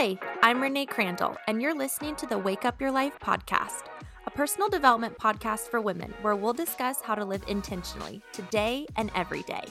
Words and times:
Hi, 0.00 0.16
I'm 0.42 0.62
Renee 0.62 0.86
Crandall, 0.86 1.36
and 1.48 1.60
you're 1.60 1.74
listening 1.74 2.14
to 2.16 2.26
the 2.26 2.38
Wake 2.38 2.64
Up 2.64 2.80
Your 2.80 2.92
Life 2.92 3.18
podcast, 3.18 3.86
a 4.28 4.30
personal 4.30 4.68
development 4.68 5.18
podcast 5.18 5.62
for 5.70 5.80
women 5.80 6.14
where 6.22 6.36
we'll 6.36 6.52
discuss 6.52 7.00
how 7.02 7.16
to 7.16 7.24
live 7.24 7.42
intentionally 7.48 8.22
today 8.32 8.86
and 8.94 9.10
every 9.16 9.42
day. 9.42 9.64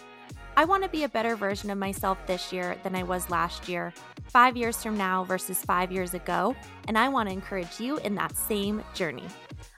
I 0.57 0.65
want 0.65 0.83
to 0.83 0.89
be 0.89 1.05
a 1.05 1.07
better 1.07 1.37
version 1.37 1.69
of 1.69 1.77
myself 1.77 2.17
this 2.27 2.51
year 2.51 2.75
than 2.83 2.93
I 2.93 3.03
was 3.03 3.29
last 3.29 3.69
year, 3.69 3.93
five 4.25 4.57
years 4.57 4.83
from 4.83 4.97
now 4.97 5.23
versus 5.23 5.63
five 5.63 5.93
years 5.93 6.13
ago, 6.13 6.57
and 6.89 6.97
I 6.97 7.07
want 7.07 7.29
to 7.29 7.33
encourage 7.33 7.79
you 7.79 7.95
in 7.99 8.13
that 8.15 8.35
same 8.35 8.83
journey. 8.93 9.27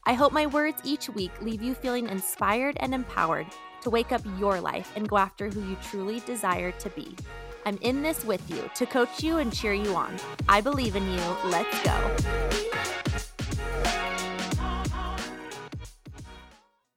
I 0.08 0.14
hope 0.14 0.34
my 0.34 0.48
words 0.48 0.82
each 0.84 1.10
week 1.10 1.44
leave 1.44 1.62
you 1.62 1.76
feeling 1.76 2.10
inspired 2.10 2.76
and 2.80 2.96
empowered 2.96 3.46
to 3.82 3.92
wake 3.92 4.12
up 4.12 4.24
your 4.40 4.60
life 4.60 4.92
and 4.96 5.08
go 5.08 5.18
after 5.18 5.48
who 5.48 5.62
you 5.70 5.78
truly 5.92 6.22
desire 6.22 6.72
to 6.72 6.90
be. 6.90 7.16
I'm 7.66 7.78
in 7.82 8.02
this 8.02 8.24
with 8.24 8.50
you 8.50 8.70
to 8.76 8.86
coach 8.86 9.22
you 9.24 9.38
and 9.38 9.54
cheer 9.54 9.74
you 9.74 9.96
on. 9.96 10.16
I 10.48 10.62
believe 10.62 10.96
in 10.96 11.10
you. 11.12 11.22
Let's 11.46 11.84
go. 11.84 12.16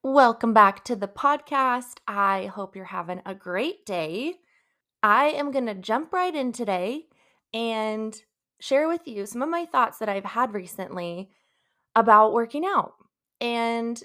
Welcome 0.02 0.52
back 0.52 0.84
to 0.84 0.96
the 0.96 1.08
podcast. 1.08 1.94
I 2.06 2.46
hope 2.46 2.76
you're 2.76 2.84
having 2.86 3.22
a 3.24 3.34
great 3.34 3.86
day. 3.86 4.34
I 5.02 5.26
am 5.26 5.50
going 5.50 5.66
to 5.66 5.74
jump 5.74 6.12
right 6.12 6.34
in 6.34 6.52
today 6.52 7.06
and 7.52 8.14
share 8.60 8.88
with 8.88 9.06
you 9.06 9.26
some 9.26 9.42
of 9.42 9.48
my 9.48 9.64
thoughts 9.64 9.98
that 9.98 10.08
I've 10.08 10.24
had 10.24 10.54
recently 10.54 11.30
about 11.96 12.32
working 12.32 12.64
out. 12.64 12.94
And 13.40 14.00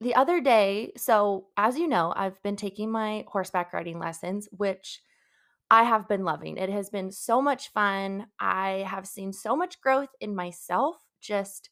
the 0.00 0.14
other 0.16 0.40
day, 0.40 0.92
so 0.96 1.46
as 1.56 1.78
you 1.78 1.86
know, 1.86 2.12
I've 2.16 2.42
been 2.42 2.56
taking 2.56 2.90
my 2.90 3.24
horseback 3.28 3.72
riding 3.72 4.00
lessons, 4.00 4.48
which 4.50 5.00
I 5.72 5.84
have 5.84 6.06
been 6.06 6.22
loving. 6.22 6.58
It 6.58 6.68
has 6.68 6.90
been 6.90 7.10
so 7.10 7.40
much 7.40 7.70
fun. 7.70 8.26
I 8.38 8.84
have 8.86 9.08
seen 9.08 9.32
so 9.32 9.56
much 9.56 9.80
growth 9.80 10.10
in 10.20 10.34
myself, 10.34 10.96
just 11.18 11.70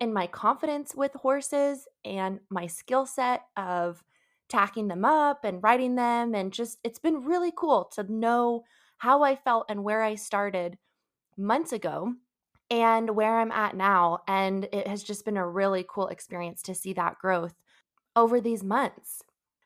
in 0.00 0.14
my 0.14 0.26
confidence 0.26 0.94
with 0.94 1.12
horses 1.12 1.86
and 2.06 2.40
my 2.48 2.66
skill 2.66 3.04
set 3.04 3.42
of 3.54 4.02
tacking 4.48 4.88
them 4.88 5.04
up 5.04 5.44
and 5.44 5.62
riding 5.62 5.94
them. 5.94 6.34
And 6.34 6.54
just, 6.54 6.78
it's 6.82 6.98
been 6.98 7.22
really 7.22 7.52
cool 7.54 7.84
to 7.96 8.10
know 8.10 8.64
how 8.96 9.22
I 9.22 9.36
felt 9.36 9.66
and 9.68 9.84
where 9.84 10.02
I 10.02 10.14
started 10.14 10.78
months 11.36 11.74
ago 11.74 12.14
and 12.70 13.10
where 13.10 13.40
I'm 13.40 13.52
at 13.52 13.76
now. 13.76 14.20
And 14.26 14.70
it 14.72 14.88
has 14.88 15.02
just 15.02 15.26
been 15.26 15.36
a 15.36 15.46
really 15.46 15.84
cool 15.86 16.08
experience 16.08 16.62
to 16.62 16.74
see 16.74 16.94
that 16.94 17.18
growth 17.18 17.52
over 18.16 18.40
these 18.40 18.64
months. 18.64 19.20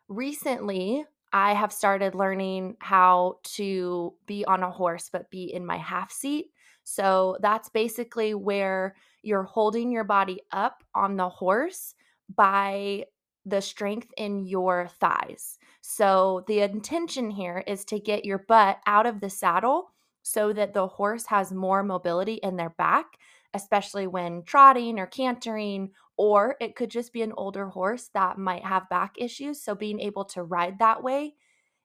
Recently, 0.09 1.05
I 1.33 1.55
have 1.55 1.73
started 1.73 2.15
learning 2.15 2.77
how 2.81 3.39
to 3.55 4.15
be 4.27 4.45
on 4.45 4.63
a 4.63 4.71
horse, 4.71 5.09
but 5.11 5.31
be 5.31 5.45
in 5.53 5.65
my 5.65 5.79
half 5.79 6.13
seat. 6.13 6.51
So 6.85 7.37
that's 7.41 7.69
basically 7.69 8.35
where 8.35 8.97
you're 9.23 9.45
holding 9.45 9.91
your 9.91 10.05
body 10.05 10.41
up 10.51 10.83
on 10.95 11.17
the 11.17 11.29
horse 11.29 11.95
by 12.35 13.05
the 13.47 13.61
strength 13.61 14.09
in 14.17 14.47
your 14.47 14.89
thighs. 15.01 15.59
So 15.81 16.45
the 16.47 16.61
intention 16.61 17.31
here 17.31 17.65
is 17.67 17.85
to 17.87 17.99
get 17.99 18.25
your 18.25 18.39
butt 18.39 18.79
out 18.87 19.07
of 19.07 19.21
the 19.21 19.31
saddle 19.31 19.93
so 20.23 20.53
that 20.53 20.75
the 20.75 20.87
horse 20.87 21.27
has 21.27 21.53
more 21.53 21.83
mobility 21.83 22.35
in 22.35 22.57
their 22.57 22.71
back, 22.71 23.19
especially 23.55 24.07
when 24.07 24.43
trotting 24.45 24.99
or 24.99 25.07
cantering, 25.07 25.91
or 26.17 26.57
it 26.61 26.77
could 26.77 26.91
just 26.91 27.13
be 27.13 27.23
an 27.23 27.33
older 27.37 27.69
horse 27.69 28.11
that 28.15 28.39
might 28.39 28.65
have 28.65 28.89
back 28.89 29.15
issues. 29.19 29.63
So 29.63 29.75
being 29.75 30.01
able 30.01 30.25
to 30.27 30.43
ride 30.43 30.79
that 30.79 31.03
way 31.03 31.35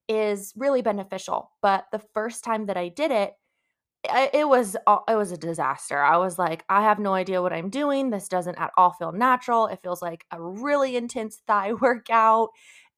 is 0.07 0.53
really 0.55 0.81
beneficial. 0.81 1.51
But 1.61 1.85
the 1.91 1.99
first 2.13 2.43
time 2.43 2.65
that 2.67 2.77
I 2.77 2.89
did 2.89 3.11
it, 3.11 3.33
it 4.33 4.47
was 4.47 4.75
it 4.75 5.15
was 5.15 5.31
a 5.31 5.37
disaster. 5.37 6.01
I 6.01 6.17
was 6.17 6.37
like, 6.39 6.63
I 6.69 6.83
have 6.83 6.99
no 6.99 7.13
idea 7.13 7.41
what 7.41 7.53
I'm 7.53 7.69
doing. 7.69 8.09
This 8.09 8.27
doesn't 8.27 8.59
at 8.59 8.71
all 8.77 8.91
feel 8.91 9.11
natural. 9.11 9.67
It 9.67 9.79
feels 9.83 10.01
like 10.01 10.25
a 10.31 10.41
really 10.41 10.95
intense 10.95 11.41
thigh 11.47 11.73
workout. 11.73 12.49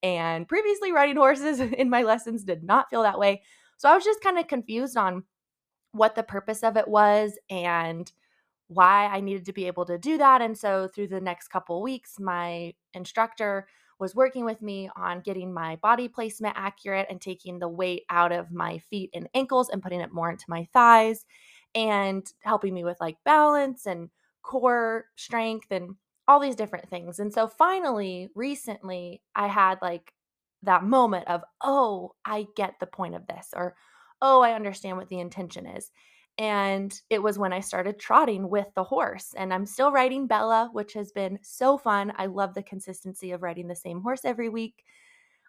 And 0.02 0.48
previously 0.48 0.92
riding 0.92 1.18
horses 1.18 1.60
in 1.78 1.90
my 1.90 2.04
lessons 2.04 2.44
did 2.44 2.64
not 2.64 2.90
feel 2.90 3.04
that 3.04 3.20
way. 3.20 3.44
So 3.78 3.90
I 3.90 3.96
was 3.96 4.04
just 4.04 4.22
kind 4.22 4.38
of 4.38 4.48
confused 4.48 4.98
on 4.98 5.24
what 5.92 6.16
the 6.16 6.24
purpose 6.24 6.64
of 6.64 6.78
it 6.78 6.88
was 6.88 7.38
and 7.50 8.12
why 8.70 9.08
I 9.08 9.20
needed 9.20 9.46
to 9.46 9.54
be 9.54 9.68
able 9.68 9.86
to 9.86 9.98
do 9.98 10.18
that. 10.20 10.42
And 10.42 10.58
so 10.58 10.88
through 10.88 11.08
the 11.08 11.20
next 11.20 11.50
couple 11.50 11.82
weeks, 11.82 12.20
my 12.20 12.74
instructor 12.94 13.68
was 14.00 14.16
working 14.16 14.46
with 14.46 14.62
me 14.62 14.90
on 14.96 15.22
getting 15.22 15.54
my 15.54 15.76
body 15.78 16.08
placement 16.08 16.56
accurate 16.56 17.08
and 17.10 17.20
taking 17.20 17.60
the 17.60 17.68
weight 17.68 18.04
out 18.10 18.32
of 18.32 18.52
my 18.52 18.78
feet 18.78 19.10
and 19.14 19.28
ankles 19.34 19.70
and 19.70 19.82
putting 19.82 20.00
it 20.00 20.14
more 20.14 20.30
into 20.30 20.46
my 20.48 20.68
thighs 20.72 21.26
and 21.76 22.32
helping 22.42 22.74
me 22.74 22.84
with 22.84 22.98
like 23.02 23.18
balance 23.26 23.86
and 23.86 24.10
core 24.44 25.06
strength 25.16 25.68
and 25.72 25.96
all 26.28 26.40
these 26.40 26.56
different 26.56 26.90
things. 26.90 27.20
And 27.20 27.34
so 27.34 27.48
finally, 27.48 28.30
recently, 28.36 29.22
I 29.36 29.48
had 29.48 29.80
like 29.82 30.14
that 30.64 30.84
moment 30.84 31.28
of, 31.28 31.44
oh, 31.62 32.14
I 32.24 32.46
get 32.56 32.76
the 32.80 32.86
point 32.86 33.16
of 33.16 33.26
this, 33.28 33.50
or 33.56 33.76
oh, 34.22 34.42
I 34.42 34.54
understand 34.54 34.98
what 34.98 35.10
the 35.10 35.20
intention 35.20 35.66
is. 35.66 35.92
And 36.40 36.98
it 37.10 37.22
was 37.22 37.38
when 37.38 37.52
I 37.52 37.60
started 37.60 38.00
trotting 38.00 38.50
with 38.50 38.68
the 38.74 38.84
horse. 38.84 39.36
And 39.38 39.54
I'm 39.54 39.66
still 39.66 39.92
riding 39.92 40.26
Bella, 40.26 40.70
which 40.72 40.94
has 40.94 41.12
been 41.12 41.38
so 41.42 41.78
fun. 41.78 42.14
I 42.16 42.28
love 42.28 42.54
the 42.54 42.64
consistency 42.64 43.32
of 43.32 43.44
riding 43.44 43.68
the 43.68 43.76
same 43.76 44.02
horse 44.02 44.22
every 44.24 44.48
week. 44.48 44.86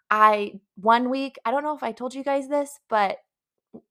I, 0.09 0.59
one 0.75 1.09
week, 1.09 1.37
I 1.45 1.51
don't 1.51 1.63
know 1.63 1.75
if 1.75 1.81
I 1.81 1.93
told 1.93 2.13
you 2.13 2.25
guys 2.25 2.49
this, 2.49 2.77
but 2.89 3.19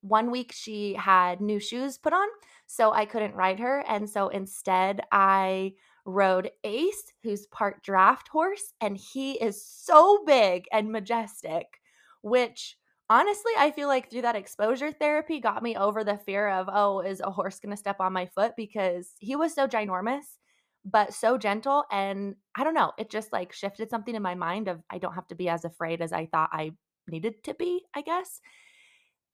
one 0.02 0.30
week 0.30 0.52
she 0.52 0.92
had 0.92 1.40
new 1.40 1.58
shoes 1.58 1.96
put 1.96 2.12
on, 2.12 2.28
so 2.66 2.92
I 2.92 3.06
couldn't 3.06 3.34
ride 3.34 3.60
her. 3.60 3.82
And 3.88 4.08
so 4.08 4.28
instead, 4.28 5.00
I 5.10 5.72
rode 6.04 6.50
Ace, 6.64 7.14
who's 7.22 7.46
part 7.46 7.82
draft 7.82 8.28
horse, 8.28 8.74
and 8.82 8.94
he 8.94 9.32
is 9.42 9.64
so 9.64 10.22
big 10.26 10.66
and 10.70 10.92
majestic, 10.92 11.80
which 12.20 12.76
honestly, 13.10 13.53
I 13.59 13.72
feel 13.72 13.88
like 13.88 14.09
through 14.09 14.22
that 14.22 14.37
exposure 14.37 14.93
therapy 14.93 15.41
got 15.41 15.62
me 15.62 15.76
over 15.76 16.04
the 16.04 16.16
fear 16.16 16.48
of, 16.48 16.71
oh, 16.72 17.00
is 17.00 17.21
a 17.21 17.31
horse 17.31 17.59
going 17.59 17.72
to 17.72 17.76
step 17.76 18.00
on 18.00 18.12
my 18.12 18.26
foot? 18.26 18.53
Because 18.56 19.10
he 19.19 19.34
was 19.34 19.53
so 19.53 19.66
ginormous, 19.66 20.38
but 20.84 21.12
so 21.12 21.37
gentle. 21.37 21.84
And 21.91 22.37
I 22.54 22.62
don't 22.62 22.72
know, 22.72 22.93
it 22.97 23.10
just 23.10 23.32
like 23.32 23.53
shifted 23.53 23.91
something 23.91 24.15
in 24.15 24.22
my 24.22 24.37
mind 24.37 24.69
of 24.69 24.81
I 24.88 24.98
don't 24.98 25.15
have 25.15 25.26
to 25.28 25.34
be 25.34 25.48
as 25.48 25.65
afraid 25.65 26.00
as 26.00 26.12
I 26.12 26.26
thought 26.26 26.50
I 26.53 26.71
needed 27.09 27.43
to 27.44 27.54
be, 27.54 27.84
I 27.93 28.03
guess. 28.03 28.41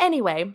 Anyway, 0.00 0.54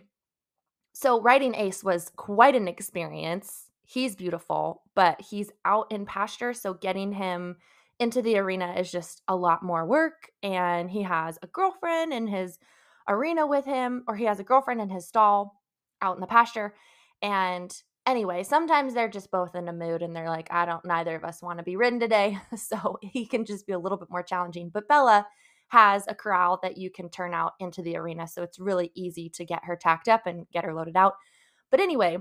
so 0.92 1.20
riding 1.22 1.54
Ace 1.54 1.84
was 1.84 2.10
quite 2.16 2.56
an 2.56 2.66
experience. 2.66 3.70
He's 3.84 4.16
beautiful, 4.16 4.82
but 4.94 5.20
he's 5.20 5.50
out 5.64 5.86
in 5.92 6.06
pasture. 6.06 6.52
So 6.54 6.74
getting 6.74 7.12
him 7.12 7.56
into 8.00 8.20
the 8.20 8.36
arena 8.38 8.74
is 8.74 8.90
just 8.90 9.22
a 9.28 9.36
lot 9.36 9.62
more 9.62 9.86
work. 9.86 10.30
And 10.42 10.90
he 10.90 11.02
has 11.02 11.38
a 11.40 11.46
girlfriend 11.46 12.12
and 12.12 12.28
his 12.28 12.58
arena 13.08 13.46
with 13.46 13.64
him, 13.64 14.04
or 14.06 14.16
he 14.16 14.24
has 14.24 14.40
a 14.40 14.44
girlfriend 14.44 14.80
in 14.80 14.90
his 14.90 15.06
stall 15.06 15.62
out 16.00 16.16
in 16.16 16.20
the 16.20 16.26
pasture. 16.26 16.74
And 17.20 17.74
anyway, 18.06 18.42
sometimes 18.42 18.94
they're 18.94 19.08
just 19.08 19.30
both 19.30 19.54
in 19.54 19.68
a 19.68 19.72
mood 19.72 20.02
and 20.02 20.14
they're 20.14 20.28
like, 20.28 20.48
I 20.50 20.64
don't, 20.66 20.84
neither 20.84 21.16
of 21.16 21.24
us 21.24 21.42
want 21.42 21.58
to 21.58 21.64
be 21.64 21.76
ridden 21.76 22.00
today. 22.00 22.38
So 22.56 22.98
he 23.02 23.26
can 23.26 23.44
just 23.44 23.66
be 23.66 23.72
a 23.72 23.78
little 23.78 23.98
bit 23.98 24.10
more 24.10 24.22
challenging. 24.22 24.70
But 24.72 24.88
Bella 24.88 25.26
has 25.68 26.04
a 26.06 26.14
corral 26.14 26.58
that 26.62 26.76
you 26.76 26.90
can 26.90 27.08
turn 27.08 27.32
out 27.32 27.52
into 27.58 27.82
the 27.82 27.96
arena. 27.96 28.28
So 28.28 28.42
it's 28.42 28.58
really 28.58 28.92
easy 28.94 29.30
to 29.30 29.44
get 29.44 29.64
her 29.64 29.76
tacked 29.76 30.08
up 30.08 30.26
and 30.26 30.46
get 30.52 30.64
her 30.64 30.74
loaded 30.74 30.96
out. 30.96 31.14
But 31.70 31.80
anyway, 31.80 32.18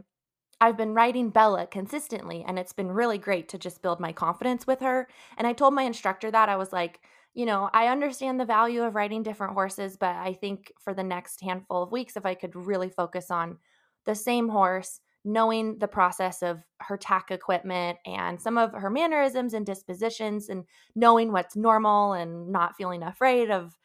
I've 0.62 0.78
been 0.78 0.94
riding 0.94 1.31
Bella 1.31 1.68
consistently 1.68 2.46
and 2.47 2.58
it's 2.58 2.72
been 2.72 2.91
really 2.91 3.18
great 3.18 3.50
to 3.50 3.58
just 3.58 3.81
build 3.81 4.00
my 4.00 4.14
confidence 4.14 4.68
with 4.68 4.80
her. 4.81 5.08
And 5.38 5.47
I 5.47 5.53
told 5.53 5.74
my 5.74 5.84
instructor 5.84 6.31
that 6.31 6.50
I 6.50 6.56
was 6.56 6.72
like, 6.72 7.02
you 7.34 7.46
know, 7.46 7.69
I 7.74 7.88
understand 7.88 8.40
the 8.40 8.46
value 8.46 8.84
of 8.84 8.96
riding 8.96 9.24
different 9.24 9.53
horses, 9.53 9.96
but 9.97 10.16
I 10.16 10.34
think 10.34 10.72
for 10.80 10.94
the 10.94 11.03
next 11.03 11.42
handful 11.42 11.84
of 11.84 11.92
weeks, 11.92 12.18
if 12.18 12.25
I 12.25 12.36
could 12.36 12.56
really 12.56 12.90
focus 12.90 13.32
on 13.32 13.58
the 14.06 14.16
same 14.16 14.50
horse, 14.50 15.00
knowing 15.23 15.78
the 15.78 15.88
process 15.88 16.41
of 16.41 16.64
her 16.79 16.97
tack 16.97 17.32
equipment 17.32 17.97
and 18.06 18.41
some 18.41 18.58
of 18.58 18.73
her 18.73 18.90
mannerisms 18.90 19.53
and 19.53 19.66
dispositions, 19.66 20.50
and 20.50 20.66
knowing 20.96 21.32
what's 21.32 21.56
normal 21.56 22.14
and 22.14 22.50
not 22.52 22.76
feeling 22.76 23.03
afraid 23.03 23.50
of, 23.52 23.78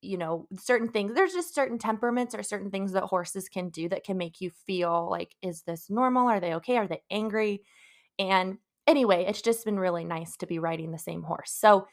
you 0.00 0.16
know, 0.16 0.46
certain 0.58 0.88
things. 0.88 1.12
There's 1.14 1.32
just 1.32 1.54
certain 1.54 1.78
temperaments 1.78 2.34
or 2.34 2.42
certain 2.42 2.70
things 2.70 2.92
that 2.92 3.04
horses 3.04 3.48
can 3.48 3.70
do 3.70 3.88
that 3.88 4.04
can 4.04 4.16
make 4.16 4.40
you 4.40 4.50
feel 4.66 5.08
like, 5.10 5.34
is 5.42 5.62
this 5.62 5.90
normal? 5.90 6.28
Are 6.28 6.40
they 6.40 6.54
okay? 6.54 6.76
Are 6.78 6.86
they 6.86 7.02
angry? 7.10 7.62
And 8.18 8.58
anyway, 8.86 9.24
it's 9.26 9.42
just 9.42 9.64
been 9.64 9.78
really 9.78 10.04
nice 10.04 10.36
to 10.38 10.46
be 10.46 10.58
riding 10.58 10.92
the 10.92 10.98
same 10.98 11.22
horse. 11.22 11.52
So, 11.52 11.86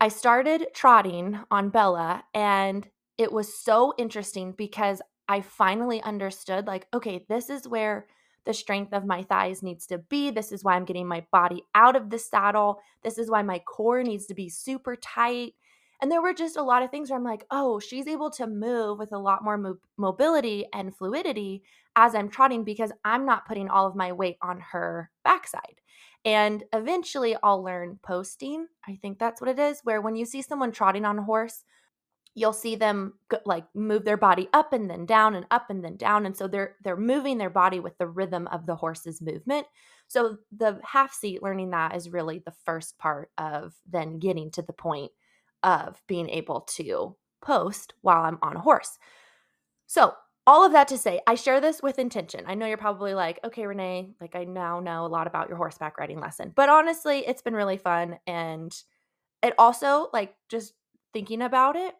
I 0.00 0.08
started 0.08 0.68
trotting 0.74 1.40
on 1.50 1.70
Bella 1.70 2.24
and 2.34 2.88
it 3.16 3.32
was 3.32 3.52
so 3.52 3.94
interesting 3.98 4.52
because 4.52 5.02
I 5.28 5.40
finally 5.40 6.00
understood 6.02 6.66
like, 6.66 6.86
okay, 6.94 7.26
this 7.28 7.50
is 7.50 7.66
where 7.66 8.06
the 8.44 8.54
strength 8.54 8.92
of 8.94 9.04
my 9.04 9.24
thighs 9.24 9.62
needs 9.62 9.86
to 9.88 9.98
be. 9.98 10.30
This 10.30 10.52
is 10.52 10.62
why 10.62 10.74
I'm 10.74 10.84
getting 10.84 11.08
my 11.08 11.26
body 11.32 11.64
out 11.74 11.96
of 11.96 12.10
the 12.10 12.18
saddle. 12.18 12.80
This 13.02 13.18
is 13.18 13.28
why 13.28 13.42
my 13.42 13.58
core 13.58 14.02
needs 14.02 14.26
to 14.26 14.34
be 14.34 14.48
super 14.48 14.94
tight. 14.96 15.54
And 16.00 16.12
there 16.12 16.22
were 16.22 16.32
just 16.32 16.56
a 16.56 16.62
lot 16.62 16.84
of 16.84 16.90
things 16.90 17.10
where 17.10 17.18
I'm 17.18 17.24
like, 17.24 17.44
oh, 17.50 17.80
she's 17.80 18.06
able 18.06 18.30
to 18.30 18.46
move 18.46 19.00
with 19.00 19.12
a 19.12 19.18
lot 19.18 19.42
more 19.42 19.58
mo- 19.58 19.78
mobility 19.96 20.64
and 20.72 20.96
fluidity 20.96 21.64
as 21.96 22.14
I'm 22.14 22.28
trotting 22.28 22.62
because 22.62 22.92
I'm 23.04 23.26
not 23.26 23.46
putting 23.46 23.68
all 23.68 23.86
of 23.88 23.96
my 23.96 24.12
weight 24.12 24.36
on 24.40 24.60
her 24.60 25.10
backside. 25.24 25.80
And 26.28 26.62
eventually 26.74 27.36
I'll 27.42 27.62
learn 27.64 27.98
posting. 28.02 28.66
I 28.86 28.96
think 29.00 29.18
that's 29.18 29.40
what 29.40 29.48
it 29.48 29.58
is, 29.58 29.80
where 29.82 30.02
when 30.02 30.14
you 30.14 30.26
see 30.26 30.42
someone 30.42 30.72
trotting 30.72 31.06
on 31.06 31.18
a 31.18 31.22
horse, 31.22 31.64
you'll 32.34 32.52
see 32.52 32.76
them 32.76 33.14
go, 33.28 33.38
like 33.46 33.64
move 33.74 34.04
their 34.04 34.18
body 34.18 34.48
up 34.52 34.74
and 34.74 34.90
then 34.90 35.06
down 35.06 35.34
and 35.34 35.46
up 35.50 35.70
and 35.70 35.82
then 35.82 35.96
down 35.96 36.26
and 36.26 36.36
so 36.36 36.46
they're 36.46 36.76
they're 36.84 36.96
moving 36.96 37.38
their 37.38 37.50
body 37.50 37.80
with 37.80 37.96
the 37.98 38.06
rhythm 38.06 38.46
of 38.48 38.66
the 38.66 38.76
horse's 38.76 39.20
movement 39.20 39.66
so 40.06 40.36
the 40.56 40.78
half 40.84 41.12
seat 41.12 41.42
learning 41.42 41.70
that 41.70 41.96
is 41.96 42.10
really 42.10 42.38
the 42.44 42.54
first 42.64 42.96
part 42.98 43.30
of 43.38 43.74
then 43.90 44.20
getting 44.20 44.50
to 44.52 44.62
the 44.62 44.72
point 44.72 45.10
of 45.64 46.00
being 46.06 46.28
able 46.28 46.60
to 46.60 47.16
post 47.40 47.94
while 48.02 48.24
I'm 48.24 48.38
on 48.42 48.56
a 48.56 48.60
horse. 48.60 48.98
So, 49.86 50.14
all 50.48 50.64
of 50.64 50.72
that 50.72 50.88
to 50.88 50.96
say, 50.96 51.20
I 51.26 51.34
share 51.34 51.60
this 51.60 51.82
with 51.82 51.98
intention. 51.98 52.44
I 52.46 52.54
know 52.54 52.64
you're 52.64 52.78
probably 52.78 53.12
like, 53.12 53.38
okay, 53.44 53.66
Renee, 53.66 54.14
like 54.18 54.34
I 54.34 54.44
now 54.44 54.80
know 54.80 55.04
a 55.04 55.06
lot 55.06 55.26
about 55.26 55.50
your 55.50 55.58
horseback 55.58 55.98
riding 55.98 56.20
lesson. 56.20 56.54
But 56.56 56.70
honestly, 56.70 57.18
it's 57.26 57.42
been 57.42 57.52
really 57.52 57.76
fun. 57.76 58.18
And 58.26 58.74
it 59.42 59.52
also, 59.58 60.08
like, 60.14 60.34
just 60.48 60.72
thinking 61.12 61.42
about 61.42 61.76
it, 61.76 61.92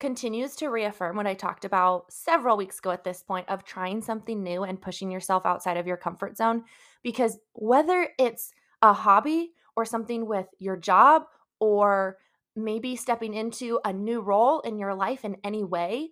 continues 0.00 0.56
to 0.56 0.70
reaffirm 0.70 1.14
what 1.14 1.28
I 1.28 1.34
talked 1.34 1.64
about 1.64 2.12
several 2.12 2.56
weeks 2.56 2.80
ago 2.80 2.90
at 2.90 3.04
this 3.04 3.22
point 3.22 3.48
of 3.48 3.62
trying 3.62 4.02
something 4.02 4.42
new 4.42 4.64
and 4.64 4.82
pushing 4.82 5.12
yourself 5.12 5.46
outside 5.46 5.76
of 5.76 5.86
your 5.86 5.96
comfort 5.96 6.36
zone. 6.36 6.64
Because 7.04 7.38
whether 7.52 8.08
it's 8.18 8.50
a 8.82 8.92
hobby 8.92 9.52
or 9.76 9.84
something 9.84 10.26
with 10.26 10.48
your 10.58 10.76
job 10.76 11.26
or 11.60 12.16
maybe 12.56 12.96
stepping 12.96 13.34
into 13.34 13.78
a 13.84 13.92
new 13.92 14.20
role 14.20 14.58
in 14.62 14.80
your 14.80 14.96
life 14.96 15.24
in 15.24 15.36
any 15.44 15.62
way, 15.62 16.10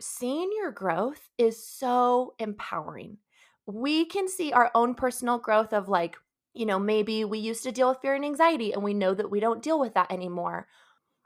seeing 0.00 0.50
your 0.56 0.70
growth 0.70 1.28
is 1.38 1.64
so 1.64 2.34
empowering. 2.38 3.18
We 3.66 4.04
can 4.04 4.28
see 4.28 4.52
our 4.52 4.70
own 4.74 4.94
personal 4.94 5.38
growth 5.38 5.72
of 5.72 5.88
like, 5.88 6.16
you 6.54 6.66
know, 6.66 6.78
maybe 6.78 7.24
we 7.24 7.38
used 7.38 7.62
to 7.64 7.72
deal 7.72 7.88
with 7.88 8.00
fear 8.00 8.14
and 8.14 8.24
anxiety 8.24 8.72
and 8.72 8.82
we 8.82 8.94
know 8.94 9.14
that 9.14 9.30
we 9.30 9.40
don't 9.40 9.62
deal 9.62 9.80
with 9.80 9.94
that 9.94 10.10
anymore. 10.10 10.68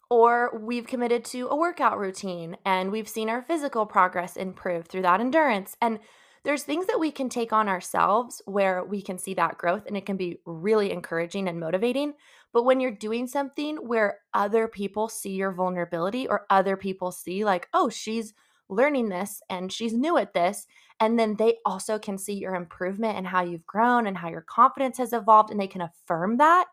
Or 0.08 0.58
we've 0.58 0.86
committed 0.86 1.24
to 1.26 1.48
a 1.48 1.56
workout 1.56 1.98
routine 1.98 2.56
and 2.64 2.90
we've 2.90 3.08
seen 3.08 3.28
our 3.28 3.42
physical 3.42 3.86
progress 3.86 4.36
improve 4.36 4.86
through 4.86 5.02
that 5.02 5.20
endurance. 5.20 5.76
And 5.80 6.00
there's 6.42 6.62
things 6.62 6.86
that 6.86 6.98
we 6.98 7.10
can 7.10 7.28
take 7.28 7.52
on 7.52 7.68
ourselves 7.68 8.40
where 8.46 8.82
we 8.82 9.02
can 9.02 9.18
see 9.18 9.34
that 9.34 9.58
growth 9.58 9.84
and 9.86 9.96
it 9.96 10.06
can 10.06 10.16
be 10.16 10.38
really 10.46 10.90
encouraging 10.90 11.48
and 11.48 11.60
motivating. 11.60 12.14
But 12.52 12.64
when 12.64 12.80
you're 12.80 12.90
doing 12.90 13.26
something 13.26 13.76
where 13.76 14.18
other 14.32 14.66
people 14.66 15.08
see 15.08 15.32
your 15.32 15.52
vulnerability 15.52 16.26
or 16.26 16.46
other 16.50 16.76
people 16.76 17.12
see, 17.12 17.44
like, 17.44 17.68
oh, 17.74 17.88
she's 17.88 18.32
learning 18.70 19.08
this 19.08 19.42
and 19.50 19.72
she's 19.72 19.92
new 19.92 20.16
at 20.16 20.32
this, 20.32 20.66
and 20.98 21.18
then 21.18 21.36
they 21.36 21.56
also 21.64 21.98
can 21.98 22.16
see 22.18 22.34
your 22.34 22.54
improvement 22.54 23.18
and 23.18 23.26
how 23.26 23.42
you've 23.42 23.66
grown 23.66 24.06
and 24.06 24.16
how 24.16 24.28
your 24.28 24.42
confidence 24.42 24.98
has 24.98 25.12
evolved 25.12 25.50
and 25.50 25.60
they 25.60 25.66
can 25.66 25.82
affirm 25.82 26.36
that, 26.38 26.66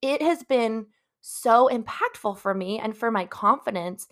it 0.00 0.20
has 0.22 0.42
been 0.44 0.86
so 1.20 1.68
impactful 1.72 2.36
for 2.38 2.52
me 2.52 2.78
and 2.78 2.96
for 2.96 3.10
my 3.10 3.24
confidence 3.24 4.08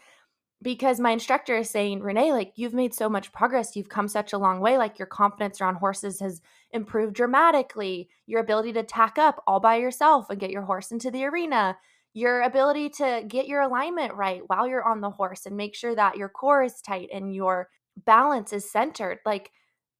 because 0.62 1.00
my 1.00 1.10
instructor 1.10 1.56
is 1.56 1.70
saying, 1.70 2.00
Renee, 2.00 2.32
like 2.32 2.52
you've 2.56 2.74
made 2.74 2.94
so 2.94 3.08
much 3.08 3.32
progress. 3.32 3.74
You've 3.74 3.88
come 3.88 4.08
such 4.08 4.32
a 4.32 4.38
long 4.38 4.60
way. 4.60 4.76
Like 4.76 4.98
your 4.98 5.06
confidence 5.06 5.60
around 5.60 5.76
horses 5.76 6.20
has 6.20 6.42
improved 6.70 7.14
dramatically. 7.14 8.08
Your 8.26 8.40
ability 8.40 8.74
to 8.74 8.82
tack 8.82 9.16
up 9.18 9.42
all 9.46 9.58
by 9.58 9.76
yourself 9.76 10.28
and 10.28 10.38
get 10.38 10.50
your 10.50 10.62
horse 10.62 10.92
into 10.92 11.10
the 11.10 11.24
arena. 11.24 11.78
Your 12.12 12.42
ability 12.42 12.88
to 12.90 13.24
get 13.26 13.46
your 13.46 13.60
alignment 13.60 14.14
right 14.14 14.42
while 14.46 14.66
you're 14.66 14.86
on 14.86 15.00
the 15.00 15.10
horse 15.10 15.46
and 15.46 15.56
make 15.56 15.74
sure 15.76 15.94
that 15.94 16.16
your 16.16 16.28
core 16.28 16.62
is 16.62 16.80
tight 16.80 17.08
and 17.12 17.34
your 17.34 17.68
balance 18.04 18.52
is 18.52 18.70
centered. 18.70 19.20
Like 19.24 19.52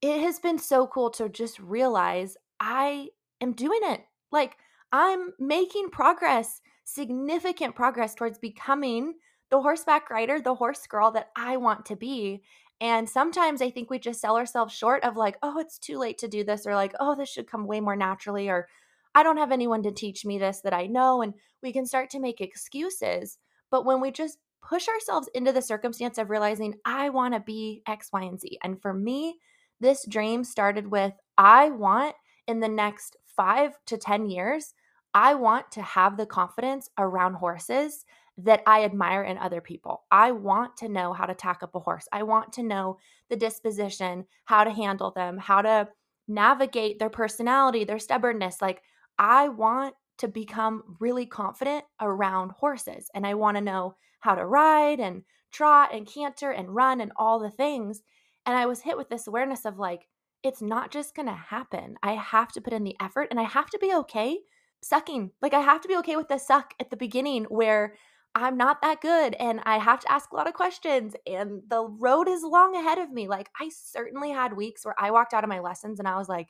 it 0.02 0.20
has 0.22 0.40
been 0.40 0.58
so 0.58 0.86
cool 0.86 1.10
to 1.10 1.28
just 1.28 1.60
realize 1.60 2.36
I 2.58 3.10
am 3.40 3.52
doing 3.52 3.80
it. 3.82 4.00
Like 4.32 4.56
I'm 4.92 5.32
making 5.38 5.90
progress, 5.90 6.60
significant 6.84 7.76
progress 7.76 8.14
towards 8.14 8.38
becoming 8.38 9.14
the 9.50 9.60
horseback 9.60 10.10
rider, 10.10 10.40
the 10.40 10.54
horse 10.54 10.86
girl 10.86 11.12
that 11.12 11.30
I 11.36 11.58
want 11.58 11.86
to 11.86 11.96
be. 11.96 12.42
And 12.80 13.08
sometimes 13.08 13.60
I 13.62 13.70
think 13.70 13.90
we 13.90 13.98
just 13.98 14.20
sell 14.20 14.36
ourselves 14.36 14.74
short 14.74 15.04
of 15.04 15.16
like, 15.16 15.36
oh, 15.42 15.58
it's 15.58 15.78
too 15.78 15.98
late 15.98 16.18
to 16.18 16.28
do 16.28 16.44
this, 16.44 16.66
or 16.66 16.74
like, 16.74 16.94
oh, 16.98 17.14
this 17.14 17.28
should 17.28 17.46
come 17.46 17.66
way 17.66 17.80
more 17.80 17.96
naturally, 17.96 18.48
or 18.48 18.68
I 19.14 19.22
don't 19.22 19.38
have 19.38 19.52
anyone 19.52 19.82
to 19.82 19.92
teach 19.92 20.24
me 20.24 20.38
this 20.38 20.60
that 20.62 20.74
I 20.74 20.86
know. 20.86 21.22
And 21.22 21.34
we 21.62 21.72
can 21.72 21.86
start 21.86 22.10
to 22.10 22.20
make 22.20 22.40
excuses. 22.40 23.38
But 23.70 23.84
when 23.84 24.00
we 24.00 24.10
just 24.10 24.38
push 24.62 24.88
ourselves 24.88 25.28
into 25.34 25.52
the 25.52 25.62
circumstance 25.62 26.18
of 26.18 26.30
realizing, 26.30 26.74
I 26.84 27.08
want 27.08 27.34
to 27.34 27.40
be 27.40 27.82
X, 27.86 28.10
Y, 28.12 28.22
and 28.22 28.40
Z. 28.40 28.58
And 28.62 28.80
for 28.80 28.92
me, 28.92 29.38
this 29.80 30.06
dream 30.06 30.44
started 30.44 30.90
with 30.90 31.14
I 31.38 31.70
want 31.70 32.14
in 32.46 32.60
the 32.60 32.68
next 32.68 33.16
five 33.24 33.72
to 33.86 33.96
10 33.96 34.28
years, 34.28 34.74
I 35.14 35.34
want 35.34 35.72
to 35.72 35.82
have 35.82 36.16
the 36.16 36.26
confidence 36.26 36.88
around 36.98 37.34
horses 37.34 38.04
that 38.38 38.62
I 38.66 38.84
admire 38.84 39.22
in 39.22 39.38
other 39.38 39.60
people. 39.60 40.04
I 40.10 40.32
want 40.32 40.76
to 40.78 40.88
know 40.88 41.12
how 41.12 41.26
to 41.26 41.34
tack 41.34 41.62
up 41.62 41.74
a 41.74 41.80
horse. 41.80 42.06
I 42.12 42.22
want 42.22 42.52
to 42.54 42.62
know 42.62 42.98
the 43.28 43.36
disposition, 43.36 44.26
how 44.44 44.64
to 44.64 44.70
handle 44.70 45.10
them, 45.10 45.38
how 45.38 45.62
to 45.62 45.88
navigate 46.28 46.98
their 46.98 47.10
personality, 47.10 47.84
their 47.84 47.98
stubbornness. 47.98 48.62
Like, 48.62 48.82
I 49.20 49.48
want 49.48 49.94
to 50.18 50.28
become 50.28 50.96
really 50.98 51.26
confident 51.26 51.84
around 52.00 52.52
horses 52.52 53.10
and 53.14 53.26
I 53.26 53.34
want 53.34 53.58
to 53.58 53.60
know 53.60 53.96
how 54.20 54.34
to 54.34 54.46
ride 54.46 54.98
and 54.98 55.22
trot 55.52 55.90
and 55.94 56.06
canter 56.06 56.50
and 56.50 56.74
run 56.74 57.00
and 57.00 57.12
all 57.16 57.38
the 57.38 57.50
things. 57.50 58.02
And 58.46 58.56
I 58.56 58.66
was 58.66 58.80
hit 58.80 58.96
with 58.96 59.10
this 59.10 59.26
awareness 59.26 59.66
of 59.66 59.78
like, 59.78 60.08
it's 60.42 60.62
not 60.62 60.90
just 60.90 61.14
going 61.14 61.28
to 61.28 61.34
happen. 61.34 61.96
I 62.02 62.12
have 62.14 62.50
to 62.52 62.62
put 62.62 62.72
in 62.72 62.84
the 62.84 62.96
effort 63.00 63.28
and 63.30 63.38
I 63.38 63.42
have 63.42 63.68
to 63.70 63.78
be 63.78 63.94
okay 63.94 64.38
sucking. 64.82 65.32
Like, 65.42 65.52
I 65.52 65.60
have 65.60 65.82
to 65.82 65.88
be 65.88 65.96
okay 65.98 66.16
with 66.16 66.28
the 66.28 66.38
suck 66.38 66.72
at 66.80 66.88
the 66.88 66.96
beginning 66.96 67.44
where 67.44 67.94
I'm 68.34 68.56
not 68.56 68.80
that 68.80 69.00
good 69.02 69.34
and 69.34 69.60
I 69.64 69.78
have 69.78 70.00
to 70.00 70.10
ask 70.10 70.30
a 70.30 70.36
lot 70.36 70.46
of 70.48 70.54
questions 70.54 71.14
and 71.26 71.62
the 71.68 71.84
road 71.84 72.28
is 72.28 72.42
long 72.42 72.76
ahead 72.76 72.98
of 72.98 73.10
me. 73.10 73.26
Like 73.28 73.50
I 73.60 73.70
certainly 73.70 74.30
had 74.30 74.56
weeks 74.56 74.84
where 74.84 74.94
I 74.98 75.10
walked 75.10 75.34
out 75.34 75.42
of 75.42 75.50
my 75.50 75.58
lessons 75.58 75.98
and 75.98 76.06
I 76.06 76.16
was 76.16 76.28
like, 76.28 76.48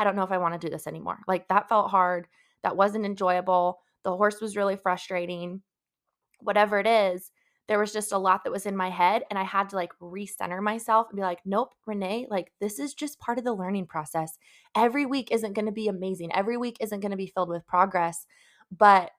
I 0.00 0.04
don't 0.04 0.16
know 0.16 0.22
if 0.22 0.32
I 0.32 0.38
want 0.38 0.58
to 0.58 0.66
do 0.66 0.70
this 0.70 0.86
anymore. 0.86 1.18
Like 1.28 1.46
that 1.48 1.68
felt 1.68 1.90
hard. 1.90 2.26
That 2.62 2.76
wasn't 2.76 3.04
enjoyable. 3.04 3.80
The 4.02 4.16
horse 4.16 4.40
was 4.40 4.56
really 4.56 4.76
frustrating. 4.76 5.60
Whatever 6.38 6.78
it 6.78 6.86
is, 6.86 7.30
there 7.68 7.78
was 7.78 7.92
just 7.92 8.12
a 8.12 8.18
lot 8.18 8.44
that 8.44 8.50
was 8.50 8.64
in 8.64 8.76
my 8.76 8.88
head 8.88 9.24
and 9.28 9.38
I 9.38 9.42
had 9.44 9.68
to 9.68 9.76
like 9.76 9.92
recenter 10.00 10.62
myself 10.62 11.08
and 11.10 11.16
be 11.16 11.22
like, 11.22 11.40
nope, 11.44 11.74
Renee, 11.86 12.26
like 12.30 12.50
this 12.60 12.78
is 12.78 12.94
just 12.94 13.20
part 13.20 13.36
of 13.36 13.44
the 13.44 13.52
learning 13.52 13.86
process. 13.86 14.38
Every 14.74 15.04
week 15.04 15.28
isn't 15.30 15.52
going 15.52 15.66
to 15.66 15.72
be 15.72 15.86
amazing. 15.88 16.34
Every 16.34 16.56
week 16.56 16.78
isn't 16.80 17.00
going 17.00 17.10
to 17.10 17.16
be 17.18 17.28
filled 17.32 17.50
with 17.50 17.66
progress, 17.66 18.24
but 18.76 19.10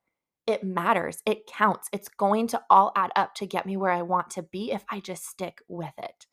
it 0.48 0.64
matters. 0.64 1.22
It 1.28 1.46
counts. 1.46 1.90
It's 1.94 2.10
going 2.10 2.48
to 2.48 2.62
all 2.72 2.92
add 2.96 3.12
up 3.16 3.36
to 3.36 3.46
get 3.46 3.68
me 3.68 3.78
where 3.78 3.92
I 3.92 4.02
want 4.02 4.32
to 4.32 4.44
be 4.44 4.72
if 4.72 4.84
I 4.90 5.00
just 5.00 5.28
stick 5.28 5.62
with 5.68 5.94
it. 6.00 6.26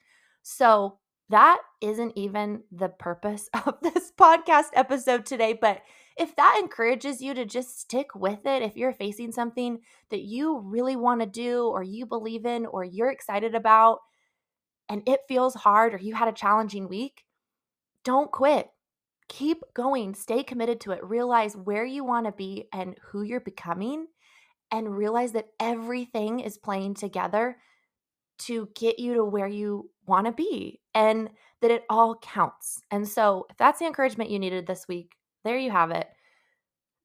So, 0.42 0.98
that 1.30 1.58
isn't 1.80 2.12
even 2.16 2.62
the 2.72 2.88
purpose 2.88 3.48
of 3.66 3.76
this 3.82 4.12
podcast 4.18 4.68
episode 4.74 5.26
today. 5.26 5.58
But 5.58 5.82
if 6.16 6.34
that 6.36 6.58
encourages 6.60 7.20
you 7.20 7.34
to 7.34 7.44
just 7.44 7.80
stick 7.80 8.14
with 8.14 8.44
it, 8.44 8.62
if 8.62 8.76
you're 8.76 8.92
facing 8.92 9.32
something 9.32 9.78
that 10.10 10.22
you 10.22 10.58
really 10.58 10.96
want 10.96 11.20
to 11.20 11.26
do, 11.26 11.66
or 11.66 11.82
you 11.82 12.06
believe 12.06 12.44
in, 12.44 12.66
or 12.66 12.84
you're 12.84 13.10
excited 13.10 13.54
about, 13.54 14.00
and 14.88 15.02
it 15.06 15.20
feels 15.28 15.54
hard, 15.54 15.94
or 15.94 15.98
you 15.98 16.14
had 16.14 16.28
a 16.28 16.32
challenging 16.32 16.88
week, 16.88 17.24
don't 18.04 18.32
quit 18.32 18.68
keep 19.28 19.62
going, 19.74 20.14
stay 20.14 20.42
committed 20.42 20.80
to 20.80 20.92
it, 20.92 21.04
realize 21.04 21.56
where 21.56 21.84
you 21.84 22.04
want 22.04 22.26
to 22.26 22.32
be 22.32 22.64
and 22.72 22.96
who 23.10 23.22
you're 23.22 23.40
becoming, 23.40 24.06
and 24.70 24.96
realize 24.96 25.32
that 25.32 25.48
everything 25.60 26.40
is 26.40 26.58
playing 26.58 26.94
together 26.94 27.56
to 28.38 28.68
get 28.74 28.98
you 28.98 29.14
to 29.14 29.24
where 29.24 29.48
you 29.48 29.90
want 30.08 30.26
to 30.26 30.32
be 30.32 30.80
and 30.94 31.30
that 31.60 31.70
it 31.70 31.84
all 31.88 32.16
counts. 32.16 32.80
And 32.90 33.06
so, 33.06 33.46
if 33.50 33.56
that's 33.56 33.78
the 33.78 33.86
encouragement 33.86 34.30
you 34.30 34.38
needed 34.38 34.66
this 34.66 34.86
week, 34.88 35.14
there 35.44 35.58
you 35.58 35.70
have 35.70 35.90
it. 35.90 36.08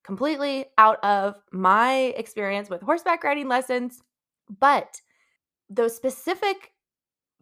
Completely 0.04 0.66
out 0.78 1.04
of 1.04 1.36
my 1.52 2.14
experience 2.18 2.70
with 2.70 2.82
horseback 2.82 3.24
riding 3.24 3.48
lessons, 3.48 4.02
but 4.60 5.02
the 5.70 5.90
specific 5.90 6.72